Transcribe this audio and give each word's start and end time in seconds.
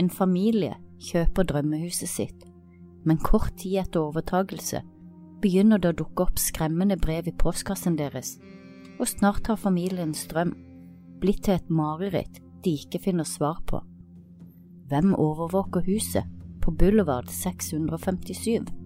En 0.00 0.08
familie 0.08 0.78
kjøper 1.10 1.44
drømmehuset 1.50 2.08
sitt, 2.08 2.46
men 3.04 3.20
kort 3.20 3.58
tid 3.60 3.82
etter 3.82 4.06
overtagelse 4.08 4.80
begynner 5.44 5.80
det 5.80 5.92
å 5.92 5.98
dukke 6.02 6.24
opp 6.24 6.40
skremmende 6.40 6.96
brev 7.00 7.28
i 7.28 7.36
postkassen 7.36 7.98
deres, 8.00 8.38
og 8.96 9.08
snart 9.08 9.48
har 9.52 9.60
familiens 9.60 10.26
drøm 10.30 10.54
blitt 11.20 11.44
til 11.44 11.58
et 11.58 11.72
mareritt 11.72 12.40
de 12.64 12.76
ikke 12.80 13.00
finner 13.04 13.28
svar 13.28 13.60
på. 13.68 13.80
Hvem 14.88 15.12
overvåker 15.20 15.84
huset 15.86 16.28
på 16.64 16.72
Boulevard 16.76 17.28
657? 17.32 18.79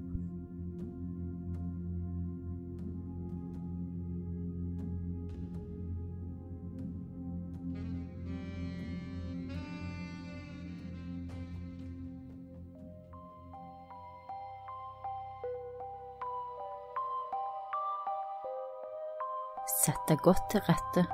Deg 20.08 20.20
godt 20.24 20.50
til 20.52 20.64
rette 20.68 21.06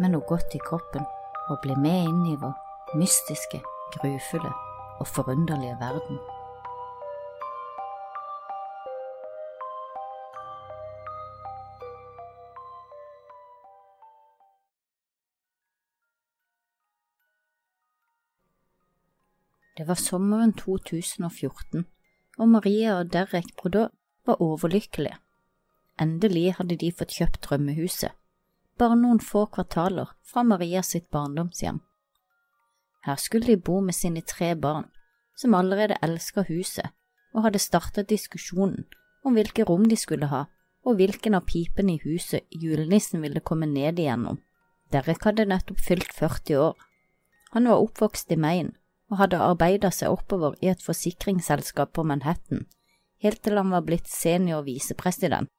med 0.00 0.12
noe 0.12 0.26
godt 0.28 0.54
i 0.56 0.62
kroppen, 0.62 1.04
og 1.48 1.60
bli 1.62 1.76
med 1.78 2.08
inn 2.08 2.22
i 2.32 2.38
vår 2.40 2.96
mystiske, 2.98 3.60
grufulle 3.96 4.52
og 5.00 5.06
forunderlige 5.06 5.76
verden. 5.80 6.18
Det 19.74 19.88
var 19.88 19.94
sommeren 19.94 20.52
2014, 20.52 21.84
og 22.38 22.48
Maria 22.48 22.98
og 22.98 23.12
Derek 23.12 23.56
Brodot 23.56 23.90
var 24.26 24.42
overlykkelige. 24.42 25.16
Endelig 26.00 26.54
hadde 26.58 26.76
de 26.78 26.92
fått 26.94 27.14
kjøpt 27.14 27.40
drømmehuset, 27.42 28.14
bare 28.78 28.96
noen 28.98 29.20
få 29.22 29.46
kvartaler 29.54 30.10
fra 30.26 30.42
Maria 30.42 30.82
sitt 30.82 31.10
barndomshjem. 31.14 31.80
Her 33.04 33.16
skulle 33.20 33.46
de 33.46 33.56
bo 33.60 33.80
med 33.80 33.94
sine 33.94 34.22
tre 34.22 34.54
barn, 34.56 34.88
som 35.36 35.54
allerede 35.54 35.98
elsket 36.02 36.48
huset 36.48 36.90
og 37.34 37.44
hadde 37.46 37.60
startet 37.62 38.08
diskusjonen 38.08 38.86
om 39.24 39.34
hvilke 39.36 39.64
rom 39.66 39.86
de 39.88 39.96
skulle 39.98 40.28
ha, 40.30 40.44
og 40.84 40.98
hvilken 40.98 41.34
av 41.34 41.46
pipene 41.48 41.96
i 41.96 42.02
huset 42.04 42.44
julenissen 42.52 43.22
ville 43.24 43.40
komme 43.40 43.66
ned 43.66 43.98
igjennom. 43.98 44.38
Derek 44.92 45.24
hadde 45.24 45.46
nettopp 45.48 45.80
fylt 45.80 46.12
40 46.12 46.60
år. 46.60 46.74
Han 47.56 47.68
var 47.70 47.82
oppvokst 47.82 48.32
i 48.32 48.38
Maine 48.40 48.76
og 49.10 49.18
hadde 49.20 49.40
arbeidet 49.40 49.92
seg 49.94 50.12
oppover 50.12 50.56
i 50.64 50.70
et 50.72 50.82
forsikringsselskap 50.84 51.92
på 51.96 52.04
Manhattan, 52.08 52.64
helt 53.22 53.42
til 53.44 53.58
han 53.60 53.72
var 53.72 53.84
blitt 53.86 54.08
senior 54.10 54.64
visepresident 54.66 55.50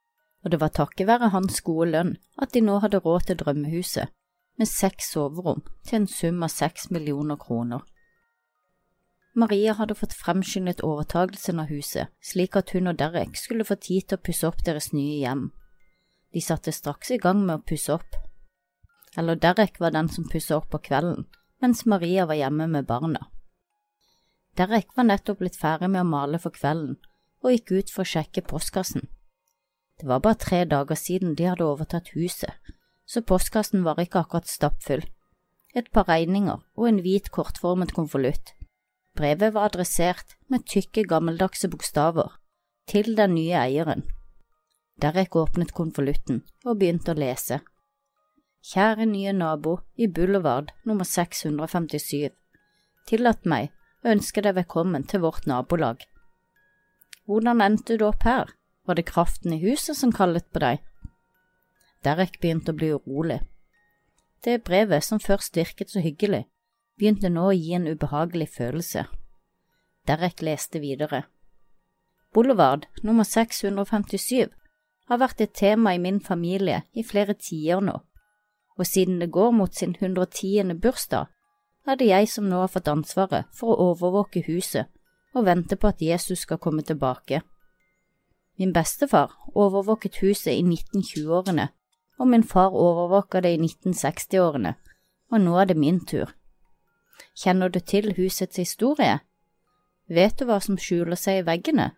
og 0.45 0.51
det 0.53 0.61
var 0.61 0.71
takket 0.77 1.09
være 1.09 1.31
hans 1.33 1.59
gode 1.65 1.89
lønn 1.89 2.13
at 2.41 2.53
de 2.53 2.61
nå 2.61 2.77
hadde 2.83 3.01
råd 3.01 3.25
til 3.27 3.39
drømmehuset, 3.41 4.13
med 4.55 4.69
seks 4.69 5.09
soverom 5.15 5.63
til 5.83 6.01
en 6.01 6.07
sum 6.07 6.43
av 6.45 6.53
seks 6.53 6.91
millioner 6.93 7.39
kroner. 7.41 7.81
Maria 9.35 9.73
hadde 9.75 9.97
fått 9.99 10.13
fremskyndet 10.15 10.83
overtagelsen 10.85 11.59
av 11.59 11.71
huset, 11.73 12.13
slik 12.23 12.55
at 12.55 12.71
hun 12.71 12.87
og 12.87 12.99
Derek 13.01 13.35
skulle 13.35 13.65
få 13.67 13.75
tid 13.75 14.05
til 14.07 14.19
å 14.19 14.23
pusse 14.23 14.47
opp 14.47 14.61
deres 14.63 14.93
nye 14.93 15.17
hjem. 15.25 15.49
De 16.31 16.43
satte 16.43 16.71
straks 16.71 17.11
i 17.11 17.17
gang 17.19 17.41
med 17.43 17.57
å 17.57 17.65
pusse 17.67 17.97
opp. 17.97 18.15
Eller 19.17 19.35
Derek 19.35 19.81
var 19.81 19.91
den 19.91 20.07
som 20.13 20.29
pusset 20.29 20.55
opp 20.55 20.69
på 20.71 20.79
kvelden, 20.87 21.25
mens 21.59 21.83
Maria 21.85 22.29
var 22.29 22.39
hjemme 22.39 22.69
med 22.71 22.87
barna. 22.87 23.25
Derek 24.55 24.95
var 24.95 25.09
nettopp 25.09 25.41
blitt 25.41 25.59
ferdig 25.59 25.89
med 25.91 26.05
å 26.05 26.07
male 26.07 26.39
for 26.39 26.55
kvelden, 26.55 26.95
og 27.43 27.51
gikk 27.51 27.75
ut 27.75 27.91
for 27.91 28.05
å 28.05 28.11
sjekke 28.13 28.45
postkassen. 28.47 29.09
Det 29.99 30.07
var 30.07 30.19
bare 30.19 30.35
tre 30.35 30.63
dager 30.65 30.95
siden 30.99 31.35
de 31.35 31.47
hadde 31.47 31.65
overtatt 31.65 32.11
huset, 32.15 32.51
så 33.07 33.21
postkassen 33.21 33.85
var 33.85 33.99
ikke 34.01 34.25
akkurat 34.25 34.49
stappfull. 34.49 35.05
Et 35.75 35.87
par 35.91 36.07
regninger 36.09 36.59
og 36.75 36.87
en 36.87 37.01
hvit, 37.03 37.31
kortformet 37.31 37.93
konvolutt. 37.95 38.53
Brevet 39.15 39.53
var 39.53 39.69
adressert 39.69 40.35
med 40.51 40.65
tykke, 40.67 41.05
gammeldagse 41.07 41.69
bokstaver 41.71 42.35
til 42.87 43.15
den 43.17 43.35
nye 43.35 43.55
eieren. 43.55 44.03
Derek 45.01 45.35
åpnet 45.35 45.73
konvolutten 45.75 46.43
og 46.65 46.79
begynte 46.79 47.11
å 47.11 47.19
lese. 47.19 47.61
Kjære 48.65 49.05
nye 49.05 49.33
nabo 49.35 49.77
i 49.95 50.07
Boulevard 50.07 50.71
nummer 50.87 51.07
657. 51.07 52.31
Tillat 53.07 53.43
meg 53.45 53.71
å 54.03 54.13
ønske 54.15 54.41
deg 54.41 54.55
velkommen 54.57 55.03
til 55.07 55.23
vårt 55.23 55.47
nabolag. 55.47 55.99
Hvordan 57.27 57.61
endte 57.61 57.99
du 57.99 58.07
opp 58.07 58.23
her? 58.27 58.55
Var 58.85 58.95
det 58.95 59.07
kraften 59.09 59.53
i 59.53 59.61
huset 59.61 59.97
som 59.97 60.11
kallet 60.13 60.45
på 60.53 60.61
deg? 60.61 60.81
Derek 62.05 62.39
begynte 62.41 62.73
å 62.73 62.77
bli 62.77 62.91
urolig. 62.93 63.39
Det 64.45 64.61
brevet, 64.63 65.03
som 65.03 65.19
først 65.19 65.57
virket 65.57 65.89
så 65.89 66.03
hyggelig, 66.05 66.43
begynte 66.97 67.31
nå 67.33 67.47
å 67.49 67.55
gi 67.55 67.73
en 67.73 67.87
ubehagelig 67.89 68.51
følelse. 68.57 69.07
Derek 70.05 70.43
leste 70.45 70.79
videre. 70.79 71.23
Boulevard 72.33 72.85
nummer 73.01 73.25
657 73.25 74.51
har 75.09 75.21
vært 75.21 75.41
et 75.41 75.53
tema 75.53 75.95
i 75.95 76.01
min 76.01 76.19
familie 76.21 76.83
i 76.93 77.03
flere 77.03 77.33
tiår 77.33 77.81
nå, 77.81 77.95
og 78.77 78.85
siden 78.85 79.17
det 79.23 79.31
går 79.33 79.51
mot 79.51 79.73
sin 79.73 79.95
110. 79.97 80.77
bursdag, 80.81 81.25
er 81.87 81.97
det 81.97 82.09
jeg 82.09 82.29
som 82.29 82.49
nå 82.49 82.59
har 82.59 82.71
fått 82.73 82.89
ansvaret 82.89 83.49
for 83.53 83.73
å 83.73 83.91
overvåke 83.91 84.45
huset 84.45 84.89
og 85.35 85.45
vente 85.45 85.77
på 85.77 85.89
at 85.89 86.01
Jesus 86.01 86.45
skal 86.45 86.61
komme 86.61 86.81
tilbake. 86.81 87.41
Min 88.57 88.71
bestefar 88.73 89.33
overvåket 89.55 90.21
huset 90.23 90.53
i 90.53 90.63
1920-årene, 90.63 91.67
og 92.19 92.27
min 92.27 92.43
far 92.43 92.71
overvåka 92.71 93.41
det 93.43 93.55
i 93.55 93.59
1960-årene, 93.59 94.75
og 95.31 95.41
nå 95.41 95.57
er 95.59 95.71
det 95.71 95.77
min 95.77 95.99
tur. 96.05 96.31
Kjenner 97.35 97.67
du 97.69 97.79
til 97.79 98.13
husets 98.15 98.55
historie? 98.55 99.19
Vet 100.07 100.39
du 100.39 100.45
hva 100.47 100.61
som 100.63 100.77
skjuler 100.79 101.19
seg 101.19 101.41
i 101.41 101.45
veggene? 101.47 101.89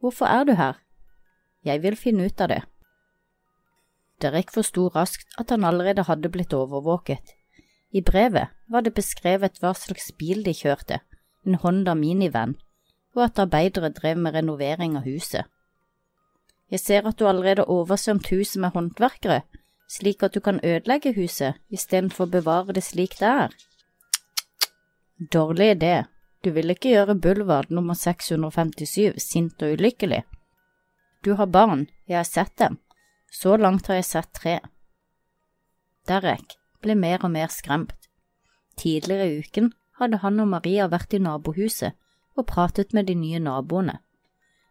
Hvorfor 0.00 0.26
er 0.26 0.44
du 0.48 0.54
her? 0.58 0.80
Jeg 1.64 1.82
vil 1.82 1.96
finne 1.96 2.26
ut 2.26 2.40
av 2.40 2.50
det. 2.50 2.62
Derek 4.22 4.50
forsto 4.50 4.88
raskt 4.94 5.36
at 5.38 5.50
han 5.54 5.66
allerede 5.66 6.06
hadde 6.08 6.30
blitt 6.32 6.54
overvåket. 6.54 7.34
I 7.94 8.02
brevet 8.02 8.50
var 8.66 8.82
det 8.82 8.96
beskrevet 8.96 9.60
hva 9.62 9.72
slags 9.78 10.10
bil 10.18 10.42
de 10.44 10.54
kjørte, 10.54 10.98
en 11.46 11.58
Honda 11.62 11.94
minivan, 11.94 12.56
og 13.14 13.28
at 13.28 13.38
arbeidere 13.38 13.92
drev 13.94 14.18
med 14.18 14.34
renovering 14.34 14.96
av 14.98 15.06
huset. 15.06 15.46
Jeg 16.68 16.80
ser 16.80 17.06
at 17.08 17.16
du 17.16 17.26
allerede 17.26 17.64
har 17.64 17.72
oversvømt 17.72 18.28
huset 18.28 18.60
med 18.60 18.74
håndverkere, 18.74 19.40
slik 19.88 20.22
at 20.22 20.34
du 20.34 20.40
kan 20.44 20.60
ødelegge 20.64 21.14
huset 21.16 21.56
istedenfor 21.72 22.26
å 22.26 22.32
bevare 22.36 22.76
det 22.76 22.84
slik 22.84 23.16
det 23.20 23.28
er. 23.28 23.54
Dårlig 25.32 25.70
idé, 25.76 25.94
du 26.44 26.50
vil 26.52 26.70
ikke 26.70 26.92
gjøre 26.92 27.16
Bulvard 27.18 27.72
nummer 27.74 27.96
657 27.96 29.16
sint 29.18 29.62
og 29.64 29.78
ulykkelig. 29.78 30.22
Du 31.24 31.34
har 31.34 31.48
barn, 31.50 31.88
jeg 32.06 32.20
har 32.20 32.28
sett 32.28 32.54
dem, 32.60 32.76
så 33.32 33.56
langt 33.56 33.88
har 33.88 33.98
jeg 33.98 34.10
sett 34.10 34.32
tre. 34.36 34.58
Derek 36.06 36.54
ble 36.84 36.94
mer 36.94 37.24
og 37.24 37.32
mer 37.32 37.48
skremt. 37.52 37.96
Tidligere 38.78 39.26
i 39.26 39.40
uken 39.40 39.72
hadde 39.98 40.20
han 40.22 40.38
og 40.40 40.52
Maria 40.52 40.86
vært 40.86 41.16
i 41.16 41.22
nabohuset 41.22 41.96
og 42.38 42.46
pratet 42.46 42.94
med 42.94 43.08
de 43.08 43.16
nye 43.18 43.40
naboene 43.42 43.98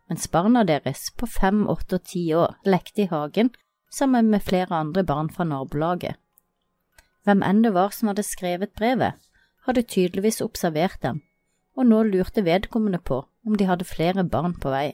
mens 0.09 0.27
barna 0.31 0.63
deres 0.67 1.09
på 1.17 1.27
fem, 1.27 1.65
åtte 1.67 1.99
og 1.99 2.05
ti 2.07 2.23
år 2.33 2.55
lekte 2.65 3.05
i 3.05 3.11
hagen 3.11 3.51
sammen 3.91 4.29
med 4.31 4.43
flere 4.43 4.75
andre 4.75 5.03
barn 5.03 5.29
fra 5.29 5.45
nabolaget. 5.47 6.15
Hvem 7.27 7.43
enn 7.43 7.63
det 7.63 7.73
var 7.75 7.91
som 7.91 8.11
hadde 8.11 8.23
skrevet 8.23 8.75
brevet, 8.75 9.17
hadde 9.67 9.83
tydeligvis 9.83 10.39
observert 10.41 11.01
dem, 11.03 11.21
og 11.75 11.89
nå 11.89 12.03
lurte 12.07 12.45
vedkommende 12.45 12.99
på 13.03 13.25
om 13.47 13.55
de 13.59 13.67
hadde 13.67 13.87
flere 13.87 14.23
barn 14.23 14.55
på 14.55 14.71
vei. 14.71 14.93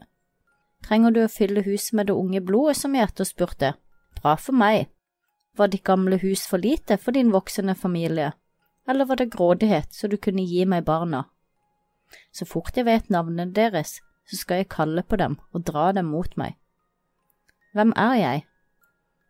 Trenger 0.83 1.13
du 1.13 1.21
å 1.23 1.31
fylle 1.31 1.63
huset 1.63 1.93
med 1.97 2.09
det 2.09 2.15
unge 2.17 2.41
blodet, 2.43 2.77
som 2.81 2.95
jeg 2.95 3.07
etterspurte? 3.07 3.73
Bra 4.19 4.33
for 4.35 4.57
meg. 4.57 4.89
Var 5.57 5.69
ditt 5.69 5.85
gamle 5.85 6.17
hus 6.21 6.47
for 6.49 6.57
lite 6.57 6.97
for 6.97 7.15
din 7.15 7.31
voksende 7.31 7.75
familie, 7.77 8.33
eller 8.89 9.05
var 9.05 9.21
det 9.21 9.31
grådighet 9.35 9.93
så 9.93 10.09
du 10.09 10.17
kunne 10.17 10.43
gi 10.43 10.65
meg 10.65 10.83
barna? 10.85 11.23
Så 12.33 12.45
fort 12.49 12.75
jeg 12.77 12.85
vet 12.89 13.13
navnet 13.13 13.53
deres, 13.55 13.99
så 14.29 14.39
skal 14.39 14.61
jeg 14.61 14.71
kalle 14.73 15.03
på 15.03 15.19
dem 15.19 15.37
og 15.51 15.65
dra 15.67 15.91
dem 15.91 16.11
mot 16.13 16.37
meg. 16.37 16.55
Hvem 17.73 17.93
er 17.97 18.13
jeg? 18.13 18.43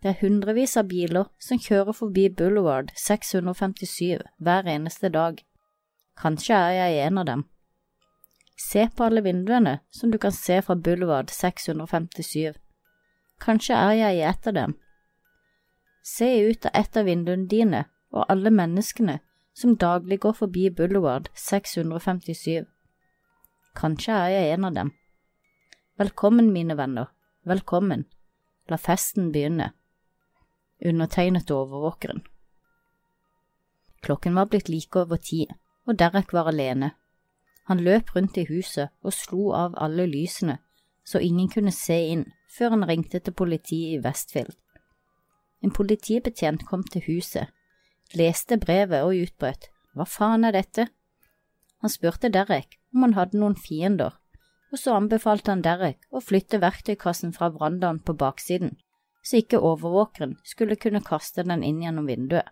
Det 0.04 0.10
er 0.12 0.20
hundrevis 0.20 0.76
av 0.78 0.90
biler 0.92 1.30
som 1.40 1.60
kjører 1.60 1.96
forbi 1.96 2.28
Boulevard 2.30 2.92
657 3.00 4.20
hver 4.44 4.68
eneste 4.68 5.10
dag. 5.10 5.40
Kanskje 6.20 6.58
er 6.58 6.74
jeg 6.76 7.06
en 7.08 7.22
av 7.22 7.26
dem. 7.30 7.46
Se 8.60 8.90
på 8.96 9.06
alle 9.08 9.24
vinduene 9.24 9.80
som 9.92 10.12
du 10.12 10.18
kan 10.18 10.36
se 10.36 10.60
fra 10.62 10.76
Boulevard 10.76 11.32
657. 11.32 12.60
Kanskje 13.42 13.80
er 13.80 13.94
jeg 14.02 14.18
i 14.18 14.26
et 14.28 14.48
av 14.48 14.58
dem. 14.60 14.76
Se 16.04 16.28
ut 16.50 16.66
av 16.68 16.76
et 16.84 16.98
av 17.00 17.08
vinduene 17.08 17.48
dine 17.48 17.86
og 18.12 18.28
alle 18.30 18.52
menneskene 18.52 19.22
som 19.56 19.78
daglig 19.78 20.20
går 20.20 20.36
forbi 20.36 20.70
Boulevard 20.70 21.30
657. 21.34 22.68
Kanskje 23.74 24.14
er 24.14 24.30
jeg 24.30 24.54
en 24.54 24.66
av 24.68 24.76
dem. 24.76 24.90
Velkommen, 25.98 26.52
mine 26.54 26.76
venner, 26.78 27.08
velkommen, 27.46 28.06
la 28.70 28.78
festen 28.78 29.32
begynne. 29.34 29.72
Undertegnet 30.86 31.50
overvåkeren. 31.52 32.22
Klokken 34.06 34.36
var 34.36 34.52
blitt 34.52 34.70
like 34.70 35.00
over 35.00 35.18
ti, 35.18 35.48
og 35.88 35.98
Derek 35.98 36.34
var 36.34 36.52
alene. 36.52 36.92
Han 37.66 37.82
løp 37.82 38.14
rundt 38.16 38.38
i 38.38 38.46
huset 38.46 38.94
og 39.02 39.16
slo 39.16 39.50
av 39.58 39.74
alle 39.82 40.06
lysene, 40.06 40.60
så 41.06 41.18
ingen 41.18 41.50
kunne 41.50 41.74
se 41.74 41.98
inn 42.12 42.28
før 42.54 42.76
han 42.76 42.88
ringte 42.88 43.20
til 43.20 43.34
politiet 43.34 43.98
i 43.98 44.04
Westfield. 44.06 44.54
En 45.64 45.74
politibetjent 45.74 46.68
kom 46.70 46.84
til 46.84 47.08
huset, 47.08 47.50
leste 48.14 48.60
brevet 48.60 49.02
og 49.02 49.18
utbrøt 49.18 49.72
hva 49.94 50.06
faen 50.06 50.46
er 50.46 50.54
dette? 50.54 50.88
Han 51.82 51.90
spurte 51.90 52.30
Derek 52.30 52.78
om 52.94 53.06
han 53.06 53.16
hadde 53.18 53.40
noen 53.40 53.56
fiender, 53.60 54.14
og 54.74 54.80
så 54.80 54.96
anbefalte 54.98 55.54
han 55.54 55.62
Derek 55.66 56.08
å 56.10 56.22
flytte 56.24 56.62
verktøykassen 56.64 57.34
fra 57.36 57.52
verandaen 57.54 58.00
på 58.06 58.16
baksiden, 58.18 58.78
så 59.24 59.40
ikke 59.40 59.62
overvåkeren 59.62 60.38
skulle 60.44 60.80
kunne 60.80 61.04
kaste 61.06 61.46
den 61.48 61.64
inn 61.64 61.82
gjennom 61.84 62.10
vinduet. 62.10 62.50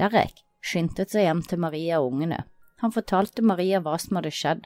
Derek 0.00 0.42
skyndte 0.64 1.06
seg 1.08 1.28
hjem 1.28 1.42
til 1.46 1.60
Maria 1.62 2.00
og 2.02 2.14
ungene. 2.14 2.44
Han 2.82 2.92
fortalte 2.94 3.44
Maria 3.46 3.80
hva 3.84 3.94
som 4.00 4.18
hadde 4.18 4.32
skjedd, 4.34 4.64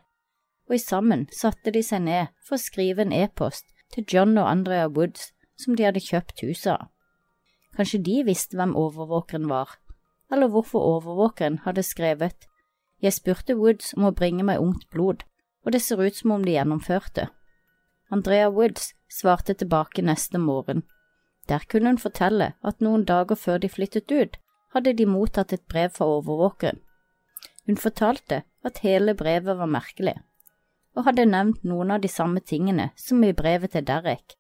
og 0.69 0.77
i 0.77 0.83
sammen 0.83 1.27
satte 1.35 1.73
de 1.75 1.83
seg 1.85 2.07
ned 2.07 2.33
for 2.45 2.57
å 2.57 2.63
skrive 2.63 3.05
en 3.05 3.13
e-post 3.13 3.69
til 3.95 4.07
John 4.09 4.37
og 4.39 4.49
Andrea 4.49 4.89
Woods 4.89 5.33
som 5.59 5.77
de 5.77 5.87
hadde 5.87 6.05
kjøpt 6.05 6.45
huset 6.47 6.73
av. 6.77 6.89
Kanskje 7.77 8.01
de 8.07 8.17
visste 8.27 8.57
hvem 8.59 8.75
overvåkeren 8.79 9.49
var, 9.51 9.77
eller 10.33 10.51
hvorfor 10.53 10.83
overvåkeren 10.97 11.61
hadde 11.67 11.85
skrevet 11.87 12.48
Jeg 13.03 13.15
spurte 13.15 13.55
Woods 13.55 13.93
om 13.95 14.09
å 14.09 14.15
bringe 14.15 14.43
meg 14.43 14.63
ungt 14.63 14.89
blod, 14.91 15.23
og 15.65 15.73
det 15.75 15.83
ser 15.85 16.03
ut 16.03 16.17
som 16.17 16.35
om 16.35 16.45
de 16.45 16.57
gjennomførte. 16.57 17.29
Andrea 18.11 18.49
Woods 18.51 18.95
svarte 19.13 19.55
tilbake 19.55 20.03
neste 20.03 20.39
morgen. 20.39 20.83
Der 21.49 21.65
kunne 21.69 21.93
hun 21.93 22.03
fortelle 22.03 22.53
at 22.63 22.83
noen 22.85 23.05
dager 23.09 23.37
før 23.37 23.61
de 23.63 23.71
flyttet 23.71 24.11
ut, 24.11 24.37
hadde 24.75 24.97
de 24.99 25.07
mottatt 25.07 25.53
et 25.53 25.65
brev 25.69 25.95
fra 25.95 26.09
overvåkeren. 26.19 26.81
Hun 27.69 27.77
fortalte 27.77 28.43
at 28.65 28.81
hele 28.85 29.15
brevet 29.15 29.59
var 29.61 29.71
merkelig, 29.71 30.17
og 30.97 31.05
hadde 31.07 31.29
nevnt 31.29 31.65
noen 31.65 31.95
av 31.95 32.03
de 32.03 32.11
samme 32.11 32.41
tingene 32.41 32.91
som 32.97 33.23
i 33.25 33.33
brevet 33.37 33.77
til 33.77 33.87
Derek, 33.87 34.35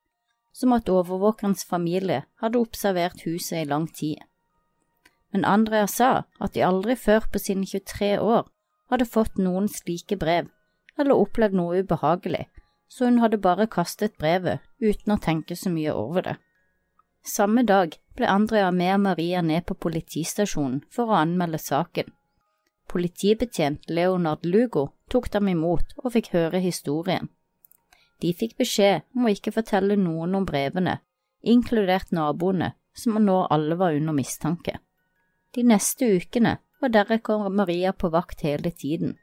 som 0.52 0.72
at 0.76 0.88
overvåkerens 0.88 1.64
familie 1.69 2.25
hadde 2.43 2.61
observert 2.61 3.22
huset 3.25 3.62
i 3.62 3.69
lang 3.69 3.87
tid. 3.93 4.19
Men 5.32 5.44
Andrea 5.44 5.86
sa 5.86 6.25
at 6.40 6.54
de 6.54 6.64
aldri 6.64 6.96
før 6.96 7.26
på 7.32 7.40
sine 7.42 7.66
23 7.66 8.16
år 8.19 8.48
hadde 8.90 9.08
fått 9.08 9.36
noen 9.36 9.69
slike 9.69 10.16
brev 10.16 10.48
eller 10.98 11.20
opplevd 11.20 11.54
noe 11.54 11.82
ubehagelig, 11.82 12.46
så 12.88 13.06
hun 13.06 13.20
hadde 13.22 13.38
bare 13.38 13.69
kastet 13.70 14.16
brevet 14.19 14.64
uten 14.80 15.14
å 15.14 15.20
tenke 15.22 15.56
så 15.56 15.70
mye 15.70 15.92
over 15.94 16.25
det. 16.25 16.36
Samme 17.22 17.62
dag 17.62 17.94
ble 18.16 18.26
Andrea 18.26 18.70
med 18.72 19.00
Maria 19.04 19.42
ned 19.42 19.66
på 19.69 19.76
politistasjonen 19.76 20.80
for 20.90 21.10
å 21.10 21.20
anmelde 21.20 21.60
saken. 21.62 22.08
Politibetjent 22.88 23.90
Leonard 23.90 24.46
Lugo 24.46 24.88
tok 25.12 25.28
dem 25.34 25.50
imot 25.52 25.92
og 26.02 26.14
fikk 26.16 26.32
høre 26.32 26.62
historien. 26.64 27.28
De 28.19 28.32
fikk 28.34 28.56
beskjed 28.58 29.04
om 29.14 29.28
å 29.28 29.34
ikke 29.34 29.52
fortelle 29.54 29.98
noen 30.00 30.34
om 30.34 30.46
brevene, 30.48 30.98
inkludert 31.44 32.10
naboene, 32.10 32.72
som 32.96 33.20
nå 33.22 33.44
alle 33.52 33.76
var 33.78 33.94
under 33.94 34.16
mistanke. 34.16 34.78
De 35.58 35.64
neste 35.66 36.06
ukene 36.06 36.52
var 36.78 36.93
Derek 36.94 37.26
og 37.34 37.49
Maria 37.50 37.90
på 37.90 38.12
vakt 38.14 38.44
hele 38.46 38.70
tiden. 38.70 39.16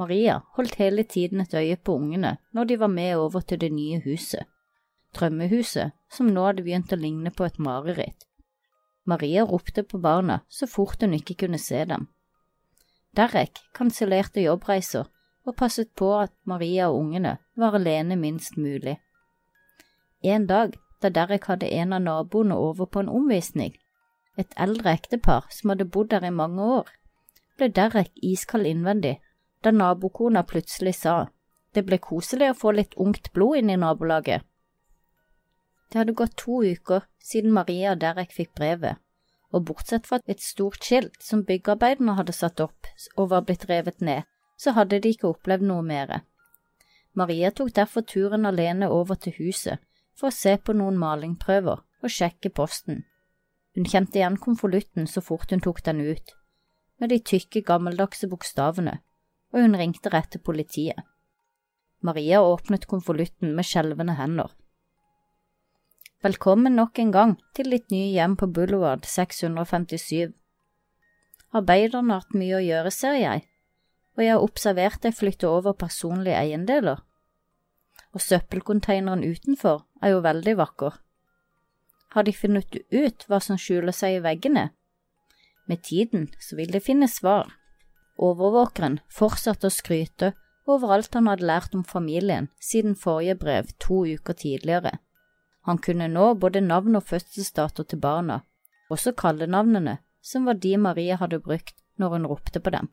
Maria 0.00 0.38
holdt 0.56 0.78
hele 0.80 1.04
tiden 1.04 1.44
et 1.44 1.52
øye 1.52 1.76
på 1.76 1.98
ungene 2.00 2.38
når 2.56 2.70
de 2.70 2.78
var 2.80 2.88
med 2.88 3.16
over 3.20 3.44
til 3.44 3.60
det 3.60 3.68
nye 3.76 4.00
huset 4.06 4.48
drømmehuset, 5.14 5.92
som 6.10 6.30
nå 6.32 6.46
hadde 6.48 6.64
begynt 6.64 6.92
å 6.92 6.98
ligne 6.98 7.30
på 7.30 7.46
et 7.46 7.58
mareritt. 7.62 8.24
Maria 9.04 9.44
ropte 9.44 9.84
på 9.84 10.00
barna 10.00 10.40
så 10.48 10.66
fort 10.70 11.04
hun 11.04 11.14
ikke 11.18 11.36
kunne 11.44 11.60
se 11.60 11.84
dem. 11.84 12.08
Derek 13.14 13.60
kansellerte 13.76 14.42
jobbreiser 14.42 15.10
og 15.44 15.56
passet 15.60 15.92
på 15.94 16.08
at 16.22 16.32
Maria 16.48 16.88
og 16.88 17.02
ungene 17.02 17.36
var 17.60 17.76
alene 17.76 18.16
minst 18.16 18.56
mulig. 18.56 18.96
En 20.24 20.48
dag 20.48 20.78
da 21.04 21.12
Derek 21.12 21.50
hadde 21.52 21.68
en 21.68 21.92
av 21.92 22.02
naboene 22.02 22.56
over 22.56 22.88
på 22.88 23.04
en 23.04 23.12
omvisning, 23.12 23.74
et 24.36 24.54
eldre 24.56 24.92
ektepar 24.92 25.46
som 25.54 25.70
hadde 25.72 25.86
bodd 25.96 26.10
der 26.10 26.26
i 26.26 26.34
mange 26.34 26.62
år, 26.78 26.88
ble 27.58 27.70
Derek 27.70 28.10
iskald 28.22 28.66
innvendig 28.66 29.18
da 29.64 29.70
nabokona 29.72 30.42
plutselig 30.42 30.96
sa 31.00 31.14
det 31.74 31.84
ble 31.86 31.98
koselig 31.98 32.50
å 32.52 32.58
få 32.58 32.72
litt 32.74 32.94
ungt 33.04 33.32
blod 33.34 33.58
inn 33.58 33.70
i 33.72 33.78
nabolaget. 33.80 34.44
Det 35.90 36.00
hadde 36.00 36.16
gått 36.18 36.36
to 36.38 36.60
uker 36.62 37.06
siden 37.22 37.54
Maria 37.54 37.94
og 37.94 38.02
Derek 38.02 38.34
fikk 38.34 38.52
brevet, 38.58 39.00
og 39.54 39.66
bortsett 39.70 40.06
fra 40.06 40.20
et 40.26 40.42
stort 40.42 40.82
skilt 40.82 41.18
som 41.22 41.44
byggearbeiderne 41.46 42.16
hadde 42.18 42.34
satt 42.34 42.62
opp 42.62 42.90
og 43.16 43.30
var 43.32 43.44
blitt 43.48 43.66
revet 43.70 44.00
ned, 44.00 44.22
så 44.58 44.74
hadde 44.78 45.00
de 45.02 45.14
ikke 45.14 45.30
opplevd 45.30 45.66
noe 45.66 45.82
mer. 45.86 46.22
Maria 47.14 47.50
tok 47.50 47.74
derfor 47.74 48.06
turen 48.06 48.46
alene 48.46 48.90
over 48.90 49.18
til 49.18 49.34
huset 49.38 49.82
for 50.14 50.30
å 50.30 50.34
se 50.34 50.56
på 50.58 50.74
noen 50.74 50.98
malingprøver 50.98 51.82
og 51.82 52.10
sjekke 52.10 52.50
posten. 52.54 53.04
Hun 53.74 53.88
kjente 53.90 54.20
igjen 54.20 54.36
konvolutten 54.38 55.08
så 55.10 55.18
fort 55.24 55.50
hun 55.50 55.62
tok 55.62 55.80
den 55.86 56.00
ut, 56.00 56.34
med 57.02 57.10
de 57.10 57.18
tykke, 57.18 57.64
gammeldagse 57.66 58.28
bokstavene, 58.30 59.00
og 59.50 59.64
hun 59.64 59.74
ringte 59.78 60.12
rett 60.14 60.30
til 60.30 60.42
politiet. 60.46 61.00
Maria 62.04 62.42
åpnet 62.44 62.86
konvolutten 62.86 63.54
med 63.56 63.66
skjelvende 63.66 64.14
hender. 64.18 64.52
Velkommen 66.22 66.76
nok 66.78 66.98
en 67.02 67.10
gang 67.12 67.34
til 67.56 67.74
ditt 67.74 67.90
nye 67.90 68.12
hjem 68.14 68.36
på 68.38 68.46
Boulevard 68.54 69.08
657. 69.10 70.30
Arbeiderne 71.54 72.14
har 72.14 72.22
hatt 72.22 72.38
mye 72.38 72.60
å 72.60 72.62
gjøre, 72.64 72.92
ser 72.94 73.18
jeg, 73.18 73.42
og 74.14 74.22
jeg 74.22 74.36
har 74.36 74.46
observert 74.46 75.02
deg 75.02 75.18
flytte 75.18 75.50
over 75.50 75.74
personlige 75.74 76.38
eiendeler. 76.38 77.02
Og 78.14 78.22
søppelkonteineren 78.22 79.26
utenfor 79.26 79.82
er 80.00 80.14
jo 80.14 80.22
veldig 80.22 80.54
vakker. 80.62 81.00
Har 82.14 82.22
de 82.22 82.32
funnet 82.32 82.76
ut 82.94 83.24
hva 83.26 83.40
som 83.42 83.58
skjuler 83.58 83.94
seg 83.94 84.20
i 84.20 84.22
veggene? 84.22 84.68
Med 85.66 85.82
tiden 85.82 86.28
så 86.38 86.54
vil 86.54 86.70
de 86.70 86.80
finne 86.80 87.08
svar. 87.10 87.50
Overvåkeren 88.22 89.00
fortsatte 89.10 89.66
å 89.66 89.74
skryte 89.74 90.30
over 90.70 90.94
alt 90.94 91.16
han 91.18 91.26
hadde 91.26 91.48
lært 91.48 91.74
om 91.74 91.82
familien 91.84 92.48
siden 92.62 92.94
forrige 92.94 93.34
brev 93.40 93.72
to 93.82 94.04
uker 94.06 94.38
tidligere. 94.38 94.98
Han 95.66 95.80
kunne 95.82 96.06
nå 96.12 96.34
både 96.38 96.62
navn 96.62 97.00
og 97.00 97.08
fødselsdato 97.08 97.82
til 97.88 97.98
barna, 98.00 98.42
også 98.92 99.14
kallenavnene, 99.16 99.98
som 100.22 100.46
var 100.46 100.60
de 100.60 100.76
Maria 100.78 101.16
hadde 101.20 101.40
brukt 101.42 101.74
når 101.98 102.14
hun 102.14 102.28
ropte 102.28 102.60
på 102.60 102.70
dem. 102.70 102.92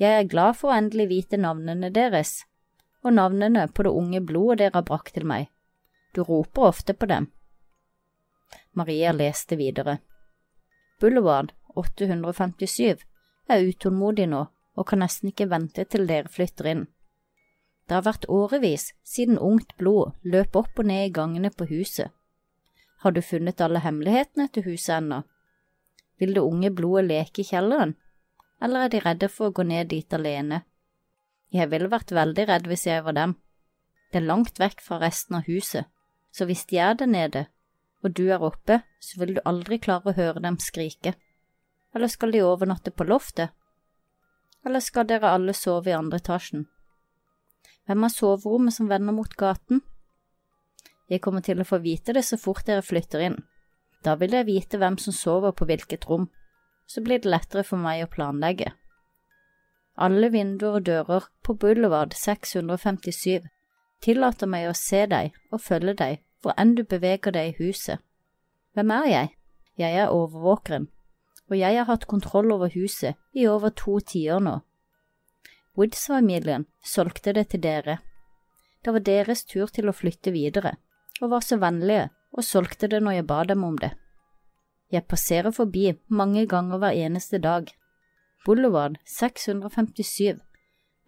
Jeg 0.00 0.16
er 0.16 0.30
glad 0.30 0.56
for 0.56 0.70
å 0.70 0.78
endelig 0.78 1.08
vite 1.10 1.40
navnene 1.40 1.90
deres, 1.92 2.44
og 3.02 3.16
navnene 3.16 3.66
på 3.72 3.84
det 3.84 3.92
unge 3.96 4.20
blodet 4.24 4.62
dere 4.62 4.78
har 4.78 4.86
brakt 4.88 5.14
til 5.16 5.26
meg. 5.28 5.48
Du 6.14 6.22
roper 6.22 6.70
ofte 6.70 6.94
på 6.94 7.08
dem. 7.10 7.28
Maria 8.72 9.12
leste 9.12 9.56
videre. 9.56 9.98
Boulevard 11.00 11.52
857 11.76 13.04
er 13.50 13.66
utålmodig 13.66 14.28
nå 14.30 14.46
og 14.78 14.86
kan 14.88 15.02
nesten 15.02 15.30
ikke 15.30 15.48
vente 15.50 15.84
til 15.84 16.06
dere 16.08 16.30
flytter 16.30 16.70
inn. 16.72 16.86
Det 17.88 17.96
har 17.96 18.06
vært 18.06 18.28
årevis 18.30 18.92
siden 19.02 19.38
ungt 19.42 19.74
blod 19.80 20.14
løp 20.22 20.56
opp 20.56 20.78
og 20.78 20.86
ned 20.86 21.08
i 21.08 21.12
gangene 21.14 21.50
på 21.50 21.66
huset. 21.72 22.12
Har 23.02 23.16
du 23.16 23.22
funnet 23.24 23.60
alle 23.64 23.80
hemmelighetene 23.82 24.46
til 24.54 24.68
huset 24.68 24.94
ennå? 25.00 25.22
Vil 26.20 26.36
det 26.36 26.44
unge 26.44 26.70
blodet 26.70 27.08
leke 27.08 27.42
i 27.42 27.48
kjelleren, 27.48 27.96
eller 28.60 28.84
er 28.84 28.92
de 28.92 29.00
redde 29.02 29.28
for 29.32 29.48
å 29.48 29.56
gå 29.56 29.64
ned 29.66 29.88
dit 29.90 30.14
alene? 30.14 30.62
Jeg 31.50 31.70
ville 31.72 31.90
vært 31.90 32.12
veldig 32.14 32.44
redd 32.46 32.68
hvis 32.70 32.86
jeg 32.86 33.02
var 33.06 33.16
dem. 33.16 33.34
Det 34.12 34.20
er 34.20 34.28
langt 34.28 34.60
vekk 34.60 34.84
fra 34.84 35.00
resten 35.02 35.40
av 35.40 35.48
huset, 35.48 35.88
så 36.30 36.46
hvis 36.46 36.66
de 36.70 36.78
er 36.78 36.94
der 37.00 37.10
nede, 37.10 37.46
og 38.04 38.14
du 38.16 38.26
er 38.32 38.42
oppe, 38.42 38.80
så 39.00 39.20
vil 39.20 39.36
du 39.36 39.40
aldri 39.44 39.78
klare 39.78 40.10
å 40.10 40.16
høre 40.16 40.42
dem 40.44 40.58
skrike. 40.62 41.14
Eller 41.94 42.08
skal 42.08 42.32
de 42.32 42.42
overnatte 42.46 42.92
på 42.94 43.04
loftet? 43.08 43.50
Eller 44.64 44.84
skal 44.84 45.08
dere 45.08 45.32
alle 45.34 45.54
sove 45.56 45.90
i 45.90 45.96
andre 45.96 46.20
etasjen? 46.20 46.66
Hvem 47.88 48.04
har 48.06 48.12
soverommet 48.14 48.76
som 48.76 48.88
vender 48.90 49.16
mot 49.16 49.32
gaten? 49.36 49.82
Jeg 51.10 51.22
kommer 51.24 51.42
til 51.42 51.60
å 51.60 51.66
få 51.66 51.80
vite 51.82 52.14
det 52.14 52.22
så 52.28 52.38
fort 52.38 52.66
dere 52.68 52.84
flytter 52.86 53.24
inn. 53.26 53.40
Da 54.04 54.14
vil 54.20 54.36
jeg 54.36 54.48
vite 54.48 54.78
hvem 54.80 54.96
som 55.00 55.12
sover 55.16 55.52
på 55.56 55.66
hvilket 55.68 56.06
rom, 56.08 56.28
så 56.86 57.02
blir 57.04 57.20
det 57.20 57.32
lettere 57.32 57.64
for 57.66 57.80
meg 57.80 58.04
å 58.04 58.10
planlegge. 58.12 58.70
Alle 60.00 60.30
vinduer 60.32 60.78
og 60.78 60.86
dører 60.86 61.26
på 61.44 61.56
Boulevard 61.60 62.14
657 62.16 63.48
tillater 64.00 64.48
meg 64.48 64.70
å 64.70 64.76
se 64.76 65.04
deg 65.10 65.34
og 65.50 65.60
følge 65.60 65.96
deg 65.98 66.22
hvor 66.42 66.56
enn 66.60 66.74
du 66.74 66.84
beveger 66.84 67.34
deg 67.34 67.52
i 67.52 67.56
huset. 67.64 68.00
Hvem 68.74 68.90
er 68.96 69.06
jeg? 69.10 69.30
Jeg 69.80 69.96
er 69.96 70.12
overvåkeren, 70.12 70.88
og 71.50 71.58
jeg 71.58 71.76
har 71.76 71.88
hatt 71.88 72.06
kontroll 72.06 72.52
over 72.52 72.70
huset 72.74 73.16
i 73.32 73.46
over 73.46 73.72
to 73.74 73.98
tiår 74.00 74.42
nå. 74.44 74.58
Woods-familien 75.78 76.66
solgte 76.84 77.32
det 77.32 77.48
til 77.50 77.62
dere. 77.64 77.98
Det 78.84 78.92
var 78.92 79.04
deres 79.06 79.44
tur 79.44 79.70
til 79.72 79.88
å 79.88 79.96
flytte 79.96 80.32
videre, 80.34 80.76
og 81.20 81.32
var 81.34 81.44
så 81.44 81.60
vennlige 81.60 82.08
og 82.32 82.46
solgte 82.46 82.88
det 82.90 83.00
når 83.02 83.20
jeg 83.20 83.28
ba 83.28 83.42
dem 83.48 83.64
om 83.64 83.76
det. 83.78 83.92
Jeg 84.90 85.06
passerer 85.06 85.54
forbi 85.54 85.92
mange 86.08 86.46
ganger 86.50 86.78
hver 86.82 86.96
eneste 86.96 87.38
dag. 87.38 87.70
Boulevard 88.44 88.96
657 89.06 90.40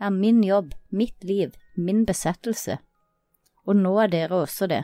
er 0.03 0.11
min 0.11 0.43
jobb, 0.45 0.73
mitt 0.91 1.25
liv, 1.25 1.55
min 1.77 2.05
besettelse. 2.07 2.79
Og 3.67 3.77
nå 3.77 3.97
er 4.03 4.11
dere 4.13 4.43
også 4.45 4.69
det. 4.71 4.83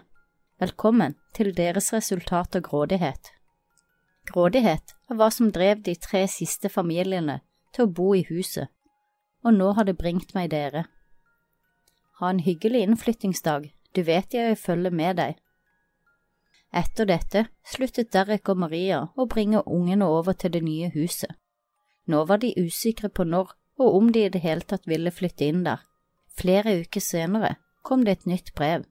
Velkommen 0.59 1.13
til 1.39 1.53
deres 1.55 1.93
resultat 1.95 2.57
av 2.59 2.65
grådighet. 2.67 3.29
Grådighet 4.27 4.95
er 5.07 5.19
hva 5.21 5.29
som 5.31 5.53
drev 5.55 5.85
de 5.87 5.93
tre 5.95 6.25
siste 6.27 6.67
familiene 6.67 7.37
til 7.77 7.85
å 7.85 7.93
bo 7.99 8.07
i 8.19 8.25
huset, 8.27 8.67
og 9.47 9.55
nå 9.55 9.69
har 9.79 9.87
det 9.87 9.95
bringt 10.01 10.35
meg 10.35 10.51
dere. 10.57 10.83
Ha 12.19 12.33
en 12.33 12.43
hyggelig 12.43 12.83
innflyttingsdag, 12.89 13.71
du 13.95 14.03
vet 14.03 14.35
jeg 14.35 14.59
følger 14.59 14.99
med 15.03 15.21
deg. 15.23 15.39
Etter 16.75 17.07
dette 17.07 17.47
sluttet 17.63 18.11
Derek 18.11 18.51
og 18.51 18.59
Maria 18.67 19.05
å 19.15 19.31
bringe 19.31 19.63
ungene 19.63 20.11
over 20.11 20.35
til 20.35 20.57
det 20.59 20.67
nye 20.67 20.91
huset. 20.91 21.39
Nå 22.11 22.27
var 22.27 22.43
de 22.43 22.51
usikre 22.59 23.15
på 23.15 23.31
når 23.31 23.55
og 23.79 24.03
om 24.03 24.11
de 24.11 24.27
i 24.27 24.35
det 24.35 24.43
hele 24.43 24.67
tatt 24.67 24.91
ville 24.91 25.15
flytte 25.15 25.47
inn 25.47 25.63
der. 25.63 25.87
Flere 26.35 26.81
uker 26.83 27.11
senere 27.13 27.61
kom 27.87 28.03
det 28.03 28.19
et 28.19 28.33
nytt 28.35 28.57
brev. 28.59 28.83